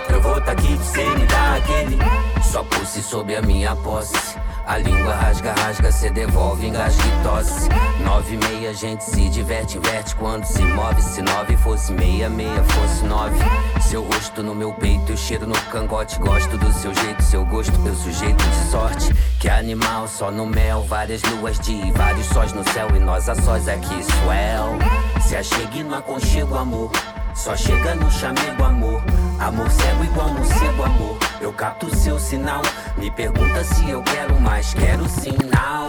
Eu 0.09 0.23
vou 0.23 0.41
tá 0.41 0.53
aqui 0.53 0.77
pra 0.77 0.85
você 0.85 1.05
me 1.11 1.27
dar 1.27 1.57
aquele. 1.57 1.99
Só 2.41 2.63
pulse 2.63 3.03
sob 3.03 3.35
a 3.35 3.43
minha 3.43 3.75
posse. 3.75 4.39
A 4.71 4.79
língua 4.79 5.13
rasga, 5.13 5.53
rasga, 5.53 5.91
cê 5.91 6.11
devolve, 6.11 6.69
engasga 6.69 7.03
e 7.03 7.23
tosse. 7.25 7.69
Nove 8.05 8.35
e 8.35 8.37
meia, 8.37 8.71
a 8.71 8.73
gente 8.73 9.03
se 9.03 9.29
diverte, 9.29 9.79
inverte 9.79 10.15
quando 10.15 10.45
se 10.45 10.63
move. 10.63 11.03
Se 11.03 11.21
nove 11.23 11.57
fosse 11.57 11.93
meia, 11.93 12.31
meia 12.31 12.63
fosse 12.63 13.05
nove. 13.05 13.37
Seu 13.81 14.05
rosto 14.05 14.45
no 14.45 14.55
meu 14.55 14.73
peito, 14.73 15.11
eu 15.11 15.17
cheiro 15.17 15.45
no 15.45 15.61
cangote. 15.73 16.21
Gosto 16.21 16.57
do 16.57 16.73
seu 16.73 16.95
jeito, 16.95 17.21
seu 17.21 17.45
gosto, 17.45 17.77
meu 17.81 17.97
sujeito 17.97 18.45
de 18.45 18.71
sorte. 18.71 19.13
Que 19.41 19.49
animal, 19.49 20.07
só 20.07 20.31
no 20.31 20.47
mel, 20.47 20.85
várias 20.85 21.21
luas 21.25 21.59
de 21.59 21.91
vários 21.91 22.29
sóis 22.29 22.53
no 22.53 22.63
céu. 22.71 22.87
E 22.95 23.01
nós 23.01 23.29
a 23.29 23.35
sós 23.35 23.67
aqui, 23.67 24.05
swell. 24.05 24.79
Se 25.21 25.35
achegue 25.35 25.83
no 25.83 25.97
aconchego, 25.97 26.57
amor. 26.57 26.93
Só 27.35 27.57
chega 27.57 27.97
no 27.97 28.09
chamego, 28.09 28.63
amor. 28.63 29.03
Amor 29.41 29.69
cego 29.71 30.05
igual 30.05 30.29
morcego, 30.29 30.83
amor. 30.85 31.19
Eu 31.41 31.53
capto 31.53 31.93
seu 31.97 32.19
sinal. 32.19 32.63
Me 32.97 33.11
pergunta 33.11 33.65
se 33.65 33.91
eu 33.91 34.03
quero 34.03 34.41
mais, 34.41 34.75
quero 34.75 35.09
sinal. 35.09 35.89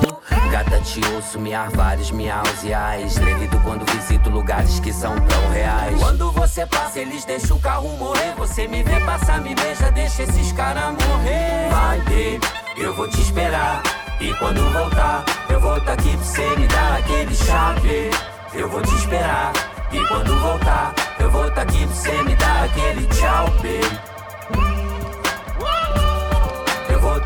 Gata, 0.51 0.79
te 0.81 0.99
ouço 1.13 1.39
miar 1.39 1.69
vários 1.69 2.11
miaus 2.11 2.63
e 2.63 2.73
ais. 2.73 3.17
Levido 3.17 3.59
quando 3.59 3.85
visito 3.91 4.29
lugares 4.29 4.79
que 4.79 4.91
são 4.91 5.15
tão 5.15 5.49
reais. 5.49 5.97
Quando 5.99 6.31
você 6.31 6.65
passa, 6.65 6.99
eles 6.99 7.23
deixam 7.23 7.57
o 7.57 7.59
carro 7.59 7.89
morrer. 7.97 8.33
Você 8.37 8.67
me 8.67 8.83
vê 8.83 8.99
passar, 9.01 9.39
me 9.41 9.55
beija, 9.55 9.91
deixa 9.91 10.23
esses 10.23 10.51
caras 10.51 10.93
morrer. 11.07 11.69
Vai, 11.69 11.99
baby, 11.99 12.39
eu 12.77 12.93
vou 12.93 13.07
te 13.07 13.21
esperar. 13.21 13.81
E 14.19 14.33
quando 14.35 14.61
voltar, 14.71 15.23
eu 15.49 15.59
vou 15.59 15.79
tá 15.81 15.93
aqui 15.93 16.15
pra 16.15 16.25
você 16.25 16.55
me 16.57 16.67
dar 16.67 16.99
aquele 16.99 17.35
chave. 17.35 18.11
Eu 18.53 18.69
vou 18.69 18.81
te 18.81 18.95
esperar. 18.95 19.53
E 19.91 20.05
quando 20.07 20.39
voltar, 20.39 20.93
eu 21.19 21.31
vou 21.31 21.49
tá 21.51 21.61
aqui 21.61 21.85
pra 21.85 21.95
você 21.95 22.23
me 22.23 22.35
dar 22.35 22.65
aquele 22.65 23.07
tchau, 23.07 23.45
baby. 23.61 24.11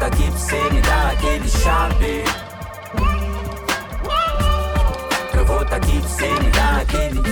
Eu 0.05 0.11
vou 0.11 0.11
tá 0.11 0.17
aqui 0.17 0.29
pra 0.29 0.39
você 0.39 0.69
me 0.69 0.81
dar 0.81 1.11
aquele 1.13 1.49
chave. 1.49 2.23
Eu 5.33 5.45
vou 5.45 5.65
tá 5.65 7.24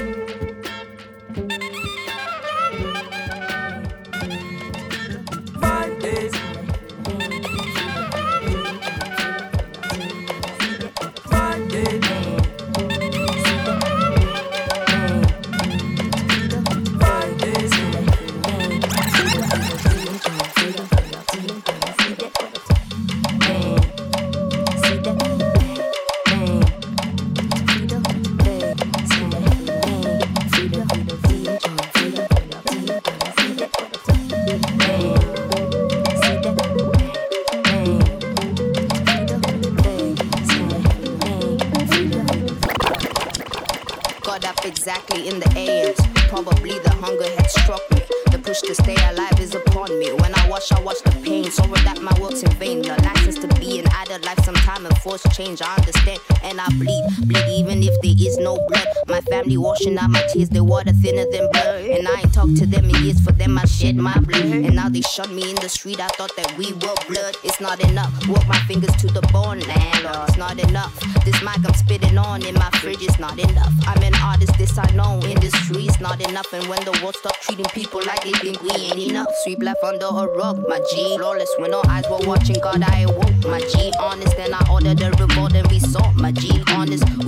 washing 59.73 59.97
out 59.97 60.09
my 60.11 60.21
tears, 60.31 60.49
they 60.49 60.61
water 60.61 60.93
thinner 60.93 61.25
than 61.31 61.49
blood. 61.51 61.81
And 61.89 62.07
I 62.07 62.19
ain't 62.21 62.33
talked 62.33 62.55
to 62.57 62.65
them 62.65 62.85
in 62.85 63.03
years. 63.03 63.19
For 63.21 63.31
them, 63.31 63.57
I 63.57 63.65
shed 63.65 63.95
my 63.95 64.13
blood. 64.19 64.45
And 64.45 64.75
now 64.75 64.89
they 64.89 65.01
shot 65.01 65.31
me 65.31 65.49
in 65.49 65.55
the 65.55 65.69
street. 65.69 65.99
I 65.99 66.07
thought 66.09 66.35
that 66.37 66.55
we 66.57 66.73
were 66.73 66.95
blood. 67.09 67.35
It's 67.43 67.59
not 67.59 67.79
enough. 67.83 68.11
Work 68.27 68.47
my 68.47 68.59
fingers 68.67 68.95
to 68.97 69.07
the 69.07 69.21
bone, 69.33 69.59
landlord. 69.61 70.29
It's 70.29 70.37
not 70.37 70.59
enough. 70.59 70.93
This 71.25 71.41
mic 71.41 71.65
I'm 71.65 71.73
spitting 71.73 72.17
on 72.17 72.45
in 72.45 72.53
my 72.55 72.69
fridge 72.81 73.01
is 73.01 73.17
not 73.19 73.39
enough. 73.39 73.73
I'm 73.87 74.01
an 74.03 74.13
artist, 74.21 74.57
this 74.57 74.77
I 74.77 74.85
know. 74.91 75.19
Industry 75.23 75.87
is 75.87 75.99
not 75.99 76.21
enough. 76.21 76.51
And 76.53 76.67
when 76.67 76.83
the 76.85 76.91
world 77.01 77.15
stop 77.15 77.35
treating 77.41 77.65
people 77.73 78.01
like 78.05 78.23
they 78.23 78.33
think 78.33 78.61
we 78.61 78.69
ain't 78.71 78.99
enough, 79.09 79.29
sweep 79.43 79.63
left 79.63 79.83
under 79.83 80.05
a 80.05 80.27
rug, 80.37 80.67
my 80.67 80.79
G. 80.91 81.17
Flawless 81.17 81.49
when 81.57 81.73
all 81.73 81.87
eyes 81.89 82.05
were 82.09 82.21
watching, 82.27 82.57
God, 82.61 82.83
I 82.83 83.01
awoke, 83.01 83.43
my 83.45 83.59
G. 83.59 83.91
Honest, 83.99 84.37
then 84.37 84.53
I 84.53 84.61
ordered 84.71 85.01
a 85.01 85.09
revolt 85.11 85.53
and 85.55 85.65
we 85.71 85.79
saw 85.79 86.11
my 86.13 86.31
G. 86.31 86.62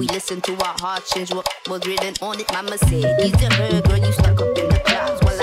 We 0.05 0.13
listened 0.13 0.43
to 0.43 0.51
our 0.63 0.75
hearts 0.81 1.11
change 1.15 1.33
what 1.33 1.47
was 1.67 1.81
written 1.87 2.13
on 2.21 2.39
it. 2.39 2.51
Mama 2.53 2.77
said, 2.77 3.19
Easy 3.21 3.45
her, 3.45 3.81
girl, 3.81 3.97
you 3.97 4.11
stuck 4.11 4.39
up 4.39 4.55
in 4.55 4.69
the 4.69 4.79
clouds. 4.85 5.34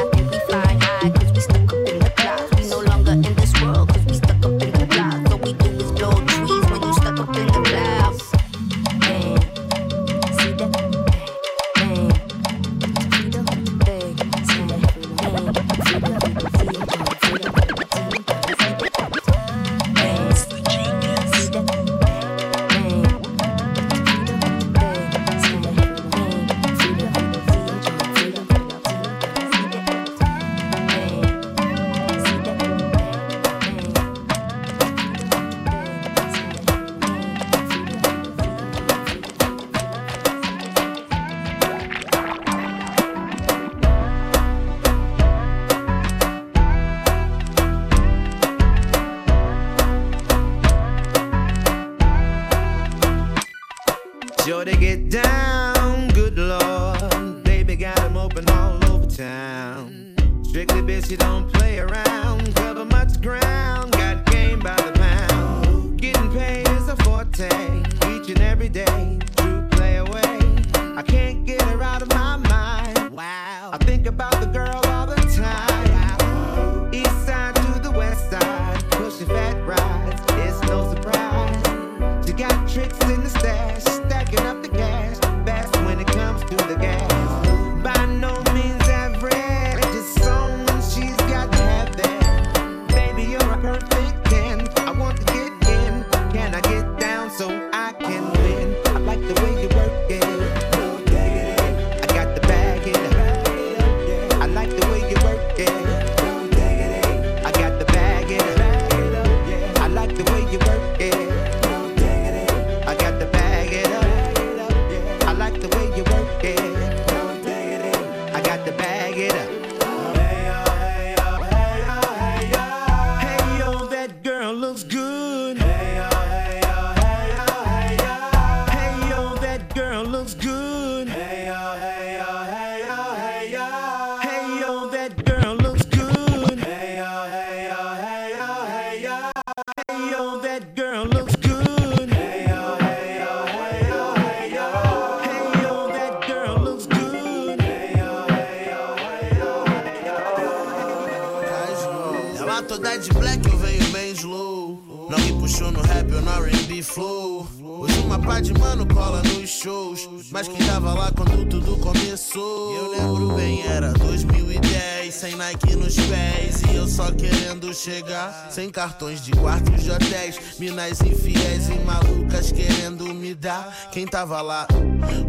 De 169.10 169.32
quartos 169.32 169.82
de 169.82 169.90
hotéis. 169.90 170.38
Minas 170.58 171.00
infiéis 171.00 171.68
e 171.68 171.78
malucas 171.84 172.52
querendo 172.52 173.12
me 173.12 173.34
dar. 173.34 173.90
Quem 173.90 174.06
tava 174.06 174.40
lá? 174.40 174.66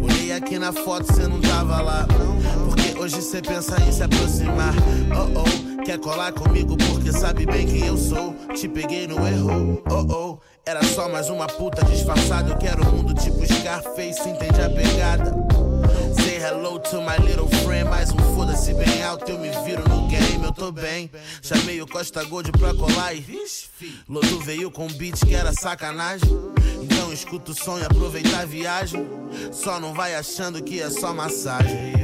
Olhei 0.00 0.32
aqui 0.32 0.58
na 0.58 0.72
foto, 0.72 1.12
cê 1.12 1.26
não 1.26 1.40
tava 1.40 1.80
lá. 1.80 2.06
Porque 2.68 2.98
hoje 2.98 3.20
cê 3.20 3.42
pensa 3.42 3.76
em 3.82 3.92
se 3.92 4.02
aproximar. 4.02 4.74
Oh 5.12 5.40
oh, 5.40 5.84
quer 5.84 5.98
colar 5.98 6.32
comigo 6.32 6.76
porque 6.76 7.12
sabe 7.12 7.44
bem 7.46 7.66
quem 7.66 7.86
eu 7.86 7.96
sou. 7.96 8.34
Te 8.54 8.68
peguei 8.68 9.06
no 9.08 9.26
erro. 9.26 9.82
Oh 9.90 10.12
oh, 10.12 10.38
era 10.64 10.82
só 10.84 11.08
mais 11.08 11.28
uma 11.28 11.46
puta 11.46 11.84
disfarçada. 11.84 12.50
Eu 12.50 12.56
quero 12.56 12.86
um 12.86 12.92
mundo 12.92 13.14
tipo 13.14 13.44
Scarface, 13.44 14.28
entende 14.28 14.60
a 14.62 14.70
pegada? 14.70 15.63
Hello 16.44 16.78
to 16.78 17.00
my 17.00 17.16
little 17.24 17.48
friend. 17.64 17.88
Mais 17.88 18.10
um 18.12 18.18
foda-se 18.36 18.74
bem 18.74 19.02
alto, 19.02 19.30
eu 19.30 19.38
me 19.38 19.48
viro 19.64 19.82
no 19.88 20.06
game, 20.08 20.44
eu 20.44 20.52
tô 20.52 20.70
bem. 20.70 21.10
Chamei 21.40 21.80
o 21.80 21.86
Costa 21.86 22.22
Gold 22.22 22.52
pra 22.52 22.74
colar 22.74 23.14
e. 23.14 23.24
Lodo 24.06 24.40
veio 24.40 24.70
com 24.70 24.86
beat 24.88 25.24
que 25.24 25.34
era 25.34 25.54
sacanagem. 25.54 26.28
Então 26.82 27.10
escuta 27.10 27.52
o 27.52 27.54
som 27.54 27.78
e 27.78 27.82
aproveita 27.82 28.40
a 28.40 28.44
viagem. 28.44 29.08
Só 29.52 29.80
não 29.80 29.94
vai 29.94 30.14
achando 30.14 30.62
que 30.62 30.82
é 30.82 30.90
só 30.90 31.14
massagem. 31.14 31.94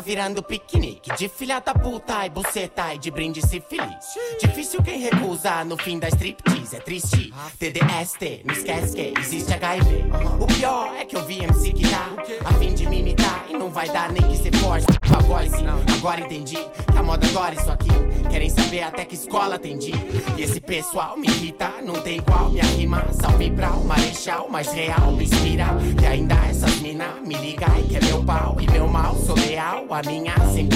Virando 0.00 0.42
piquenique 0.42 1.14
de 1.16 1.28
filha 1.28 1.60
da 1.60 1.74
puta 1.74 2.26
e 2.26 2.30
buceta 2.30 2.94
e 2.94 2.98
de 2.98 3.10
brinde 3.10 3.40
se 3.40 3.60
feliz. 3.60 4.16
Difícil 4.40 4.82
quem 4.82 4.98
recusa 5.00 5.64
no 5.64 5.76
fim 5.76 5.98
da 5.98 6.08
striptease, 6.08 6.76
é 6.76 6.80
triste. 6.80 7.32
TDST, 7.58 8.42
não 8.44 8.54
esquece 8.54 8.96
que 8.96 9.14
existe 9.20 9.52
HIV. 9.52 10.04
O 10.40 10.46
pior 10.46 10.94
é 10.96 11.04
que 11.04 11.16
eu 11.16 11.24
vi 11.24 11.42
MC 11.42 11.72
que 11.72 11.88
tá 11.88 12.12
a 12.44 12.52
fim 12.54 12.74
de 12.74 12.86
me 12.86 13.00
imitar 13.00 13.46
e 13.48 13.54
não 13.54 13.70
vai 13.70 13.88
dar 13.88 14.12
nem 14.12 14.22
que 14.22 14.36
se 14.36 14.50
force. 14.58 14.86
A 15.14 15.20
voz, 15.20 15.52
agora 15.96 16.20
entendi 16.20 16.56
que 16.56 16.98
a 16.98 17.02
moda 17.02 17.26
adora 17.26 17.54
isso 17.54 17.70
aqui. 17.70 17.88
Querem 18.30 18.50
saber 18.50 18.82
até 18.82 19.04
que 19.04 19.14
escola 19.14 19.56
atendi. 19.56 19.92
E 20.36 20.42
esse 20.42 20.60
pessoal 20.60 21.16
me 21.16 21.26
irrita, 21.26 21.70
não 21.82 21.94
tem 22.02 22.18
igual. 22.18 22.50
Minha 22.50 22.64
rima, 22.64 23.06
salve 23.12 23.50
pra 23.50 23.70
o 23.70 23.84
marechal, 23.84 24.48
mais 24.48 24.68
real, 24.72 25.12
me 25.12 25.24
inspira. 25.24 25.66
E 26.02 26.06
ainda 26.06 26.34
essas 26.48 26.76
mina 26.80 27.14
me 27.24 27.34
liga 27.34 27.66
e 27.78 27.88
quer 27.88 28.04
meu 28.04 28.22
pau 28.24 28.56
e 28.60 28.70
meu 28.70 28.86
mal. 28.88 29.14
Sou 29.16 29.36
leal, 29.36 29.85
a 29.94 30.02
minha 30.02 30.34
sem 30.52 30.68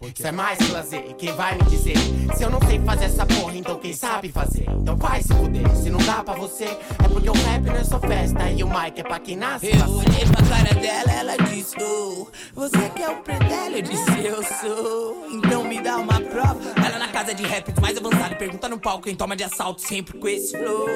brisa. 0.00 0.14
Isso 0.16 0.26
é 0.26 0.32
mais 0.32 0.58
que 0.58 0.72
lazer, 0.72 1.04
e 1.10 1.14
quem 1.14 1.32
vai 1.34 1.56
me 1.56 1.64
dizer? 1.64 1.96
Se 2.34 2.42
eu 2.42 2.50
não 2.50 2.60
sei 2.66 2.80
fazer 2.80 3.04
essa 3.04 3.26
porra, 3.26 3.56
então 3.56 3.78
quem 3.78 3.92
sabe 3.92 4.30
fazer? 4.30 4.64
Então 4.70 4.96
vai 4.96 5.22
se 5.22 5.28
fuder, 5.28 5.76
se 5.76 5.90
não 5.90 5.98
dá 6.00 6.24
pra 6.24 6.34
você, 6.34 6.64
é 6.64 7.08
porque 7.08 7.28
o 7.28 7.32
rap 7.34 7.64
não 7.64 7.76
é 7.76 7.84
só 7.84 8.00
festa 8.00 8.50
e 8.50 8.62
o 8.64 8.68
mic 8.68 8.98
é 8.98 9.02
pra 9.02 9.18
quem 9.18 9.36
nasce. 9.36 9.66
Eu 9.66 9.90
olhei 9.90 10.26
pra 10.26 10.42
cara 10.42 10.74
dela, 10.74 11.12
ela 11.12 11.36
disse, 11.36 11.76
oh, 11.82 12.26
você 12.54 12.88
quer 12.94 13.10
o 13.10 13.16
predelo? 13.16 13.76
Eu 13.76 13.82
disse, 13.82 14.24
eu 14.24 14.42
sou. 14.42 15.26
Então 15.30 15.64
me 15.64 15.80
dá 15.80 15.98
uma 15.98 16.20
prova. 16.20 16.58
Ela 16.84 16.98
na 16.98 17.08
casa 17.08 17.34
de 17.34 17.42
rap 17.42 17.72
mais 17.80 17.96
avançado, 17.98 18.36
pergunta 18.36 18.68
no 18.68 18.78
palco 18.78 19.04
quem 19.04 19.14
toma 19.14 19.36
de 19.36 19.44
assalto 19.44 19.82
sempre 19.82 20.18
com 20.18 20.28
esse 20.28 20.56
flow. 20.56 20.88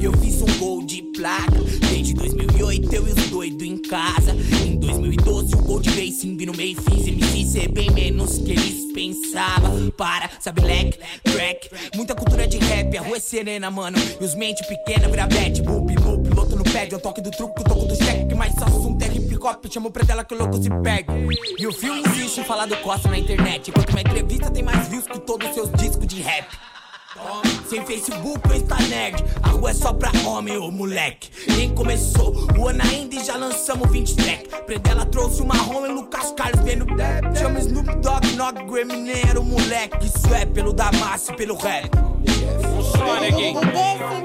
Eu 0.00 0.12
fiz 0.18 0.40
um 0.40 0.58
gol 0.58 0.84
de 0.84 1.02
placa, 1.16 1.60
desde 1.90 2.14
2008 2.14 2.94
eu 2.94 3.08
e 3.08 3.12
os 3.12 3.30
doidos 3.30 3.66
em 3.66 3.76
casa. 3.76 4.32
Em 4.64 4.76
2012 4.76 5.54
o 5.54 5.58
gol 5.62 5.80
de 5.80 5.90
racing 5.90 6.36
vi 6.36 6.46
no 6.46 6.54
meio 6.54 6.80
fiz 6.80 7.06
MC 7.06 7.44
ser 7.44 7.68
bem 7.68 7.90
menos 8.20 8.38
que 8.38 8.52
eles 8.52 8.92
pensavam. 8.92 9.90
Para, 9.96 10.30
sabe, 10.38 10.60
leque, 10.60 10.98
crack, 11.24 11.70
muita 11.94 12.14
cultura 12.14 12.46
de 12.46 12.58
rap, 12.58 12.96
a 12.96 13.02
rua 13.02 13.16
é 13.16 13.20
serena, 13.20 13.70
mano. 13.70 13.98
E 14.20 14.24
os 14.24 14.34
mente 14.34 14.66
pequena 14.66 15.08
vira 15.08 15.26
bet, 15.26 15.62
boop, 15.62 15.94
boop, 15.94 16.28
piloto 16.28 16.56
no 16.56 16.64
pad, 16.64 16.92
eu 16.92 17.00
toque 17.00 17.20
do 17.20 17.30
truque, 17.30 17.60
o 17.60 17.64
toco 17.64 17.86
do 17.86 17.96
cheque, 17.96 18.34
mas 18.34 18.54
só 18.54 18.64
assunto 18.64 19.02
é 19.02 19.08
hip 19.08 19.36
hop, 19.36 19.66
chamo 19.70 19.90
pra 19.90 20.04
tela 20.04 20.24
que 20.24 20.34
o 20.34 20.38
louco 20.38 20.62
se 20.62 20.68
pega. 20.82 21.12
E 21.58 21.66
o 21.66 21.72
filme 21.72 22.00
insiste 22.00 22.38
em 22.38 22.44
falar 22.44 22.66
do 22.66 22.76
Costa 22.78 23.08
na 23.08 23.18
internet, 23.18 23.70
enquanto 23.70 23.90
uma 23.90 24.00
entrevista 24.00 24.50
tem 24.50 24.62
mais 24.62 24.88
views 24.88 25.06
que 25.06 25.18
todos 25.20 25.48
os 25.48 25.54
seus 25.54 25.70
discos 25.72 26.06
de 26.06 26.20
rap. 26.20 26.46
Sem 27.68 27.84
Facebook 27.84 28.40
ou 28.48 28.54
Insta 28.54 28.76
Nerd, 28.88 29.24
a 29.42 29.48
rua 29.48 29.70
é 29.70 29.74
só 29.74 29.92
pra 29.92 30.12
homem, 30.24 30.56
ô 30.56 30.70
moleque. 30.70 31.28
Nem 31.56 31.74
começou 31.74 32.32
o 32.56 32.68
ano 32.68 32.80
ainda 32.82 33.16
e 33.16 33.24
já 33.24 33.36
lançamos 33.36 33.90
20 33.90 34.14
track. 34.14 34.48
Predela 34.64 35.04
trouxe 35.06 35.42
o 35.42 35.46
marrom 35.46 35.86
e 35.86 35.88
Lucas 35.88 36.32
Carlos 36.36 36.64
vendo 36.64 36.84
deb. 36.84 37.36
Chama 37.36 37.58
Snoop 37.58 37.96
Dogg, 37.96 38.36
Nog 38.36 38.64
Grammy, 38.64 38.96
nem 38.96 39.28
era 39.28 39.40
o 39.40 39.44
moleque. 39.44 40.06
Isso 40.06 40.32
é 40.32 40.46
pelo 40.46 40.72
Damasco 40.72 41.32
e 41.32 41.36
pelo 41.36 41.56
rap. 41.56 41.90
Neguinho. 43.20 43.60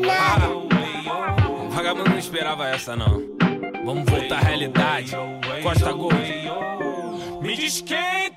Ah, 0.07 1.69
vagabundo 1.71 2.11
não 2.11 2.19
esperava 2.19 2.67
essa, 2.67 2.95
não. 2.95 3.19
Vamos 3.83 4.05
voltar 4.07 4.37
à 4.37 4.41
realidade. 4.41 5.11
Costa 5.63 5.91
Gold. 5.91 6.15
Me 7.41 7.55
diz 7.55 7.81
quem. 7.81 8.34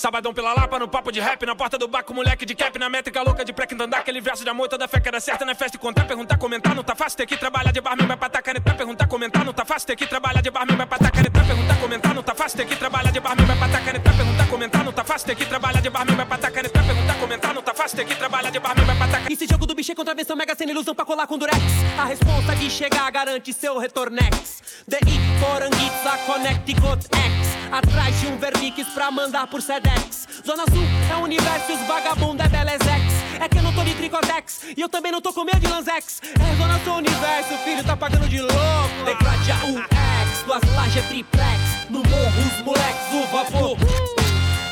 Sabadão 0.00 0.34
pela 0.34 0.52
Lapa, 0.52 0.78
no 0.78 0.88
papo 0.88 1.10
de 1.12 1.20
rap, 1.20 1.44
na 1.46 1.54
porta 1.54 1.78
do 1.78 1.88
baco, 1.88 2.12
moleque 2.12 2.44
de 2.44 2.54
cap, 2.54 2.78
na 2.78 2.88
métrica 2.88 3.22
louca 3.22 3.44
de 3.44 3.52
pré 3.52 3.66
andar, 3.80 3.98
aquele 3.98 4.20
verso 4.20 4.42
de 4.44 4.50
amor, 4.50 4.68
toda 4.68 4.86
fé 4.88 5.00
que 5.00 5.08
era 5.08 5.20
certa, 5.20 5.44
na 5.44 5.54
festa 5.54 5.76
e 5.76 5.80
contar, 5.80 6.04
perguntar, 6.06 6.36
comentar, 6.38 6.74
não 6.74 6.82
tá 6.82 6.94
fácil 6.94 7.18
ter 7.18 7.26
que 7.26 7.36
trabalhar 7.36 7.72
de 7.72 7.80
barman, 7.80 8.06
vai 8.06 8.16
pra 8.16 8.28
tá 8.28 8.42
caneta, 8.42 8.74
perguntar, 8.74 9.06
comentar, 9.06 9.44
não 9.44 9.52
tá 9.52 9.64
fácil 9.64 9.86
ter 9.86 9.96
que 9.96 10.06
trabalhar 10.06 10.40
de 10.40 10.50
barman, 10.50 10.76
vai 10.76 10.86
pra 10.86 10.98
tá 10.98 11.10
caneta, 11.10 11.44
perguntar, 11.44 11.80
comentar, 11.80 12.14
não 12.14 12.22
tá 12.22 12.34
fácil 12.34 12.56
ter 12.56 12.66
que 12.66 12.76
trabalhar 12.76 13.10
de 13.10 13.20
barman, 13.20 13.46
vai 13.46 13.56
pra 13.56 13.68
tá 13.68 13.80
caneta, 13.80 14.12
perguntar, 14.12 14.48
comentar, 14.48 14.84
não 14.84 14.92
tá 14.92 15.04
fácil 15.04 15.26
ter 15.26 15.34
que 15.36 15.46
trabalhar 15.46 15.80
de 15.80 15.90
barman, 15.90 16.16
vai 16.16 16.26
pra 16.26 16.38
tá 16.38 16.50
perguntar, 16.50 17.18
comentar, 17.18 17.54
não 17.54 17.62
tá 17.62 17.74
fácil 17.74 17.96
ter 17.96 18.04
que 18.04 18.14
trabalhar 18.14 18.50
de 18.50 18.58
barman, 18.58 18.84
vai 18.84 18.96
pra 18.96 19.08
tá 19.08 19.32
Esse 19.32 19.46
jogo 19.46 19.66
do 19.66 19.74
bicho 19.74 19.92
é 19.92 19.94
contravenção, 19.94 20.36
mega 20.36 20.54
sem 20.54 20.68
ilusão 20.68 20.94
pra 20.94 21.04
colar 21.04 21.26
com 21.26 21.38
durex. 21.38 21.58
A 21.98 22.04
resposta 22.04 22.54
que 22.56 22.70
chegar 22.70 23.10
garante 23.10 23.52
seu 23.52 23.78
retornex. 23.78 24.62
DI, 24.86 25.20
Poranguitza, 25.40 26.18
Connecticut 26.26 27.04
X. 27.04 27.72
Atrás 27.72 28.20
de 28.20 28.26
um 28.26 28.36
Vernix 28.36 28.88
pra 28.94 29.10
mandar 29.10 29.46
por 29.46 29.60
Sedex. 29.62 29.93
Zona 30.46 30.64
Sul 30.70 30.84
é 31.10 31.16
o 31.16 31.20
universo 31.20 31.72
e 31.72 31.74
os 31.74 31.80
vagabundo 31.86 32.42
é 32.42 32.48
Belezex. 32.48 33.04
É 33.40 33.48
que 33.48 33.58
eu 33.58 33.62
não 33.62 33.72
tô 33.72 33.82
de 33.82 33.94
tricotex 33.94 34.60
e 34.76 34.80
eu 34.80 34.88
também 34.88 35.10
não 35.10 35.20
tô 35.20 35.32
com 35.32 35.44
medo 35.44 35.58
de 35.58 35.66
Lanzex. 35.66 36.20
É 36.22 36.56
Zona 36.56 36.78
Sul 36.84 36.96
universo, 36.96 37.56
filho, 37.64 37.82
tá 37.84 37.96
pagando 37.96 38.28
de 38.28 38.40
louco. 38.40 39.04
Degradia 39.04 39.54
UX, 39.64 40.42
duas 40.46 40.62
lajes 40.74 41.04
triplex. 41.06 41.60
No 41.90 41.98
morro 42.00 42.40
os 42.40 42.64
moleques, 42.64 43.12
o 43.12 43.26
vapor. 43.32 43.76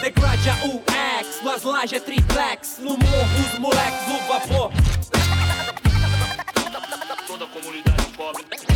Degradia 0.00 0.54
UX, 0.64 1.40
duas 1.42 1.62
lajes 1.62 2.02
triplex. 2.02 2.78
No 2.78 2.90
morro 2.90 3.52
os 3.52 3.58
moleques, 3.58 4.08
o 4.08 4.28
vapor. 4.28 4.72
Toda 7.26 7.44
a 7.44 7.48
comunidade 7.48 8.04
pobre. 8.16 8.71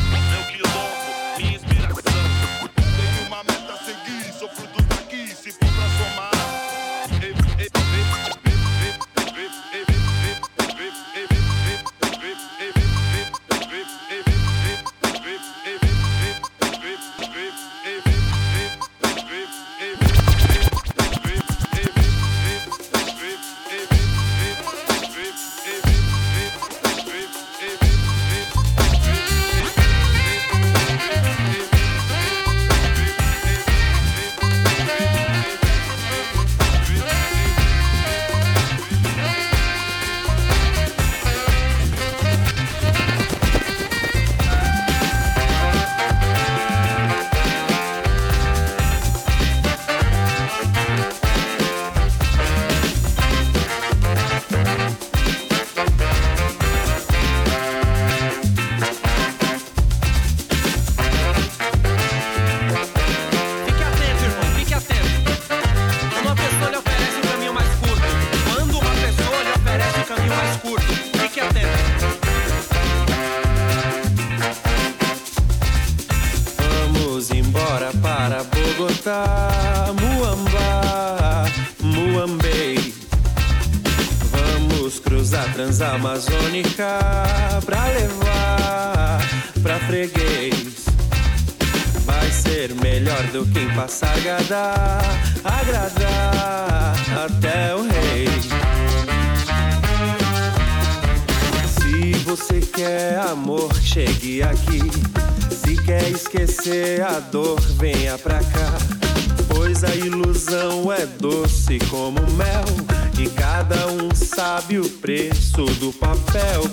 streets. 19.26 19.65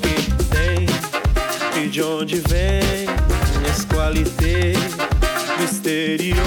Que 0.03 0.43
tem. 0.45 1.83
E 1.83 1.87
de 1.87 2.01
onde 2.03 2.35
vem 2.47 3.07
esse 3.69 3.85
qualité 3.87 4.73
misterioso. 5.59 6.43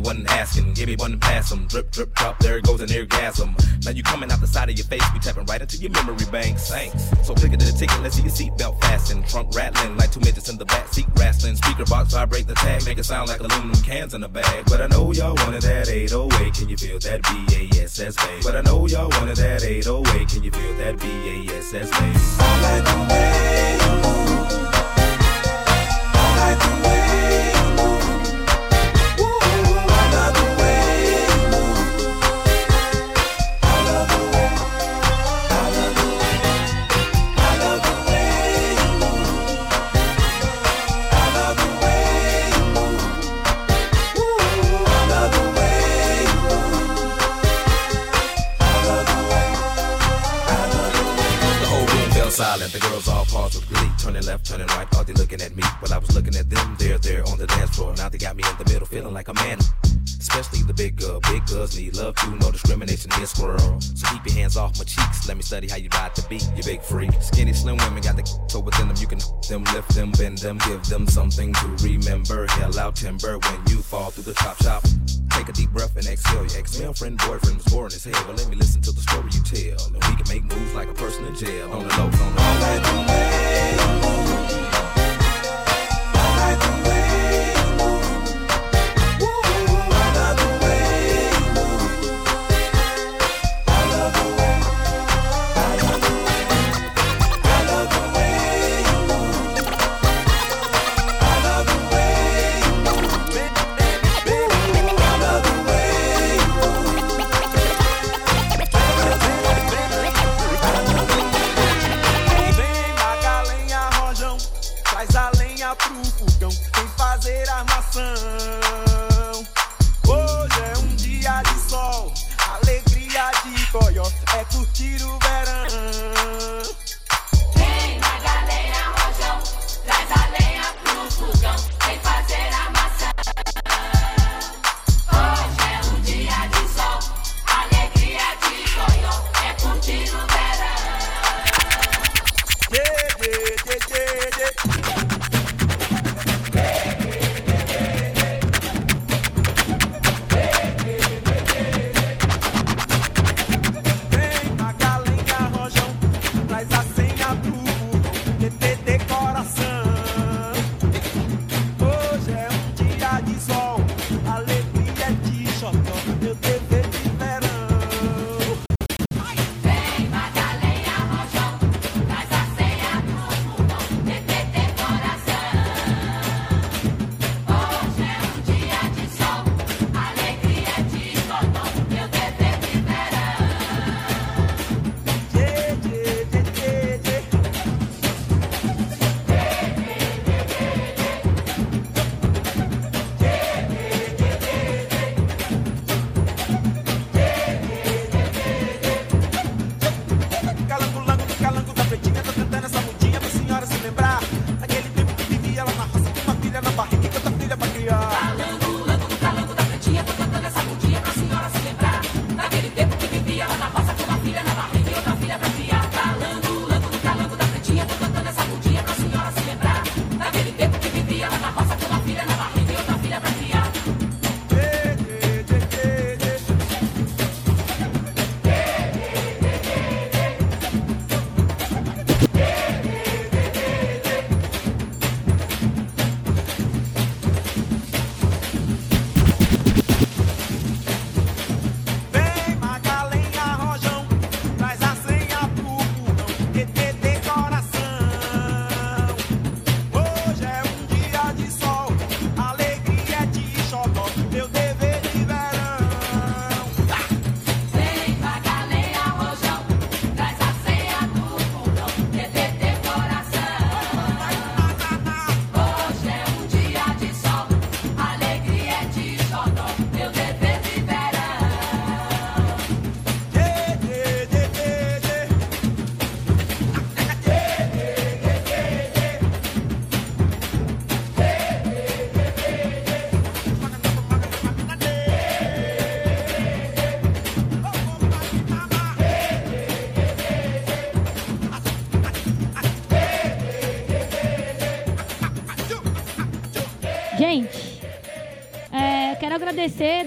Anyone 0.00 0.24
asking. 0.28 0.72
Give 0.72 0.88
me 0.88 0.96
one 0.96 1.12
and 1.12 1.20
pass 1.20 1.52
'em. 1.52 1.66
Drip, 1.66 1.90
drip, 1.90 2.14
drop, 2.14 2.38
there 2.38 2.56
it 2.56 2.64
goes 2.64 2.80
an 2.80 2.90
orgasm. 2.90 3.54
Now 3.84 3.90
you 3.90 4.02
coming 4.02 4.32
out 4.32 4.40
the 4.40 4.46
side 4.46 4.70
of 4.70 4.78
your 4.78 4.86
face, 4.86 5.04
we 5.12 5.20
tapping 5.20 5.44
right 5.44 5.60
into 5.60 5.76
your 5.76 5.90
memory 5.90 6.24
bank. 6.32 6.58
Thanks. 6.58 7.04
So 7.22 7.34
click 7.34 7.52
it 7.52 7.60
to 7.60 7.66
the 7.66 7.72
ticket, 7.72 8.00
let's 8.02 8.16
see 8.16 8.22
your 8.22 8.32
seatbelt 8.32 8.80
fasten. 8.80 9.22
Trunk 9.24 9.54
rattling 9.54 9.98
like 9.98 10.10
two 10.10 10.20
midgets 10.20 10.48
in 10.48 10.56
the 10.56 10.64
back 10.64 10.88
seat 10.88 11.06
wrestling. 11.16 11.56
Speaker 11.56 11.84
box 11.84 12.14
vibrate 12.14 12.46
the 12.46 12.54
tag, 12.54 12.82
make 12.86 12.96
it 12.96 13.04
sound 13.04 13.28
like 13.28 13.40
aluminum 13.40 13.82
cans 13.82 14.14
in 14.14 14.22
a 14.22 14.28
bag. 14.28 14.64
But 14.66 14.80
I 14.80 14.86
know 14.86 15.12
y'all 15.12 15.34
wanted 15.44 15.62
that 15.62 15.90
808. 15.90 16.54
Can 16.54 16.68
you 16.70 16.78
feel 16.78 16.98
that 17.00 17.20
BASS 17.22 18.16
bass? 18.16 18.42
But 18.42 18.56
I 18.56 18.62
know 18.62 18.86
y'all 18.86 19.10
wanted 19.10 19.36
that 19.36 19.62
808. 19.62 20.28
Can 20.28 20.42
you 20.42 20.50
feel 20.50 20.74
that 20.78 20.96
BASS 20.96 21.90
bass? 21.90 22.40
I 22.40 22.60
like 22.62 22.84
the 22.84 23.14
way 23.14 23.99
fell. 52.60 52.80
The 52.80 52.86
girls 52.86 53.08
all 53.08 53.24
paused 53.24 53.54
with 53.54 53.68
glee. 53.68 53.90
Turning 53.98 54.24
left, 54.24 54.46
turning 54.46 54.66
right, 54.68 54.88
thought 54.90 55.06
they 55.06 55.12
looking 55.14 55.40
at 55.40 55.56
me. 55.56 55.62
But 55.80 55.92
I 55.92 55.98
was 55.98 56.14
looking 56.14 56.34
at 56.36 56.48
them. 56.50 56.76
They're 56.78 56.98
there 56.98 57.26
on 57.28 57.38
the 57.38 57.46
dance 57.46 57.76
floor. 57.76 57.94
Now 57.96 58.08
they 58.08 58.18
got 58.18 58.36
me 58.36 58.44
in 58.44 58.56
the 58.58 58.70
middle, 58.72 58.86
feeling 58.86 59.14
like 59.14 59.28
a 59.28 59.34
man. 59.34 59.58
Especially 60.18 60.62
the 60.62 60.74
big 60.74 60.96
girl. 60.96 61.20
Big 61.20 61.46
girls 61.46 61.76
need 61.76 61.96
love 61.96 62.14
too. 62.16 62.34
No 62.36 62.50
discrimination 62.50 63.10
here, 63.12 63.26
squirrel. 63.26 63.80
So 63.80 64.06
keep 64.12 64.26
your 64.26 64.34
hands 64.34 64.56
off 64.56 64.78
my 64.78 64.84
cheeks. 64.84 65.26
Let 65.26 65.36
me 65.36 65.42
study 65.42 65.68
how 65.68 65.76
you 65.76 65.88
ride 65.92 66.14
the 66.14 66.24
beat. 66.28 66.46
You 66.56 66.62
big 66.62 66.82
freak. 66.82 67.12
Skinny, 67.20 67.52
slim 67.52 67.76
women 67.78 68.02
got 68.02 68.16
the 68.16 68.24
so 68.48 68.60
within 68.60 68.88
them. 68.88 68.96
You 68.98 69.06
can 69.06 69.20
them, 69.48 69.64
lift 69.74 69.94
them, 69.94 70.12
bend 70.12 70.38
them, 70.38 70.58
give 70.66 70.84
them 70.84 71.06
something 71.06 71.52
to 71.54 71.66
remember. 71.82 72.46
Hell 72.46 72.78
out 72.78 72.96
timber 72.96 73.38
when 73.38 73.66
you 73.68 73.82
fall 73.82 74.10
through 74.10 74.24
the 74.24 74.34
chop 74.34 74.62
shop. 74.62 74.84
Take 75.30 75.48
a 75.48 75.52
deep 75.52 75.70
breath 75.70 75.96
and 75.96 76.06
exhale. 76.06 76.46
Your 76.46 76.58
ex-male 76.58 76.92
friend, 76.92 77.18
boyfriend 77.18 77.56
was 77.56 77.66
boring 77.66 77.92
as 77.92 78.04
hell. 78.04 78.24
Well, 78.26 78.36
let 78.36 78.48
me 78.48 78.56
listen 78.56 78.82
to 78.82 78.92
the 78.92 79.00
story 79.00 79.30
you 79.32 79.42
tell. 79.42 79.86
And 79.86 79.94
we 79.94 80.16
can 80.22 80.28
make 80.28 80.44
moves 80.44 80.74
like 80.74 80.88
a 80.88 80.94
person 80.94 81.24
in 81.26 81.34
jail. 81.34 81.70
On 81.72 81.86
the 81.86 81.96
low, 81.96 82.04
on 82.04 82.10
the 82.10 84.06
low. 84.06 84.19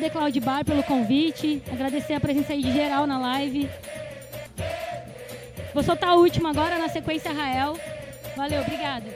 The 0.03 0.09
Cloud 0.09 0.37
Bar 0.41 0.65
pelo 0.65 0.83
convite, 0.83 1.63
agradecer 1.71 2.13
a 2.13 2.19
presença 2.19 2.51
aí 2.51 2.61
de 2.61 2.73
geral 2.73 3.07
na 3.07 3.17
live. 3.17 3.69
Vou 5.73 5.81
soltar 5.81 6.09
a 6.09 6.15
última 6.15 6.49
agora, 6.49 6.77
na 6.77 6.89
sequência, 6.89 7.31
Rael. 7.31 7.79
Valeu, 8.35 8.63
obrigada. 8.63 9.12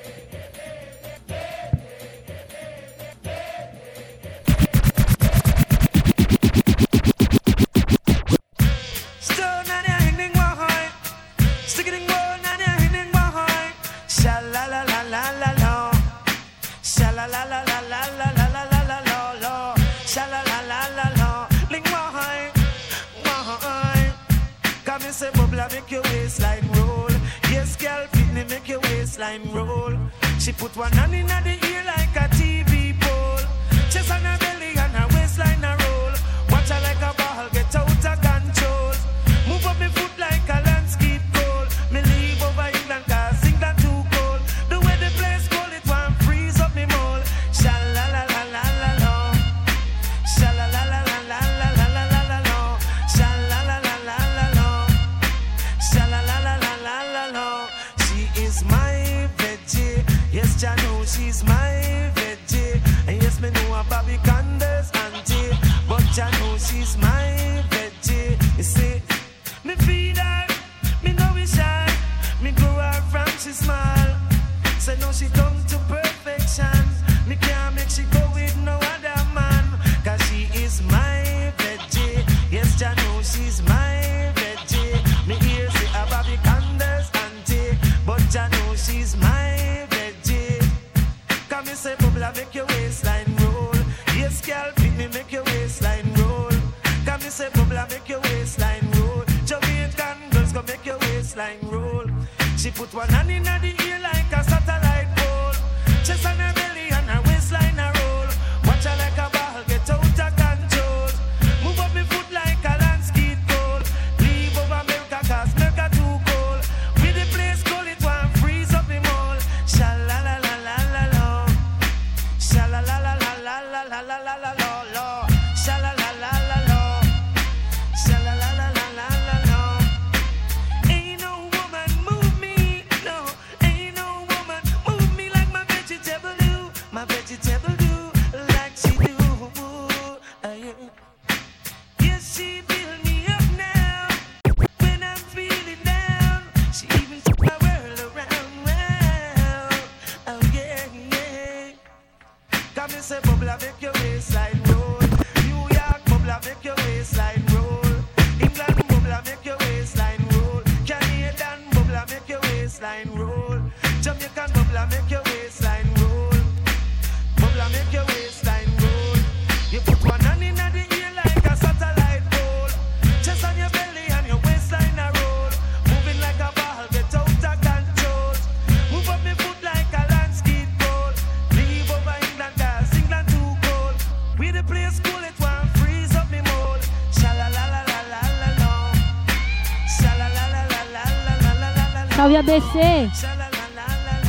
ABC. 192.47 193.09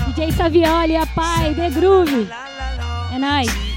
DJ 0.06 0.32
Savioli, 0.32 0.96
a 0.96 1.06
pai, 1.06 1.54
The 1.54 1.70
Groove. 1.70 2.28
É 3.14 3.18
nóis. 3.18 3.67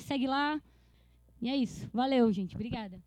segue 0.00 0.26
lá. 0.26 0.60
E 1.40 1.48
é 1.48 1.56
isso. 1.56 1.88
Valeu, 1.92 2.32
gente. 2.32 2.54
Obrigada. 2.54 3.00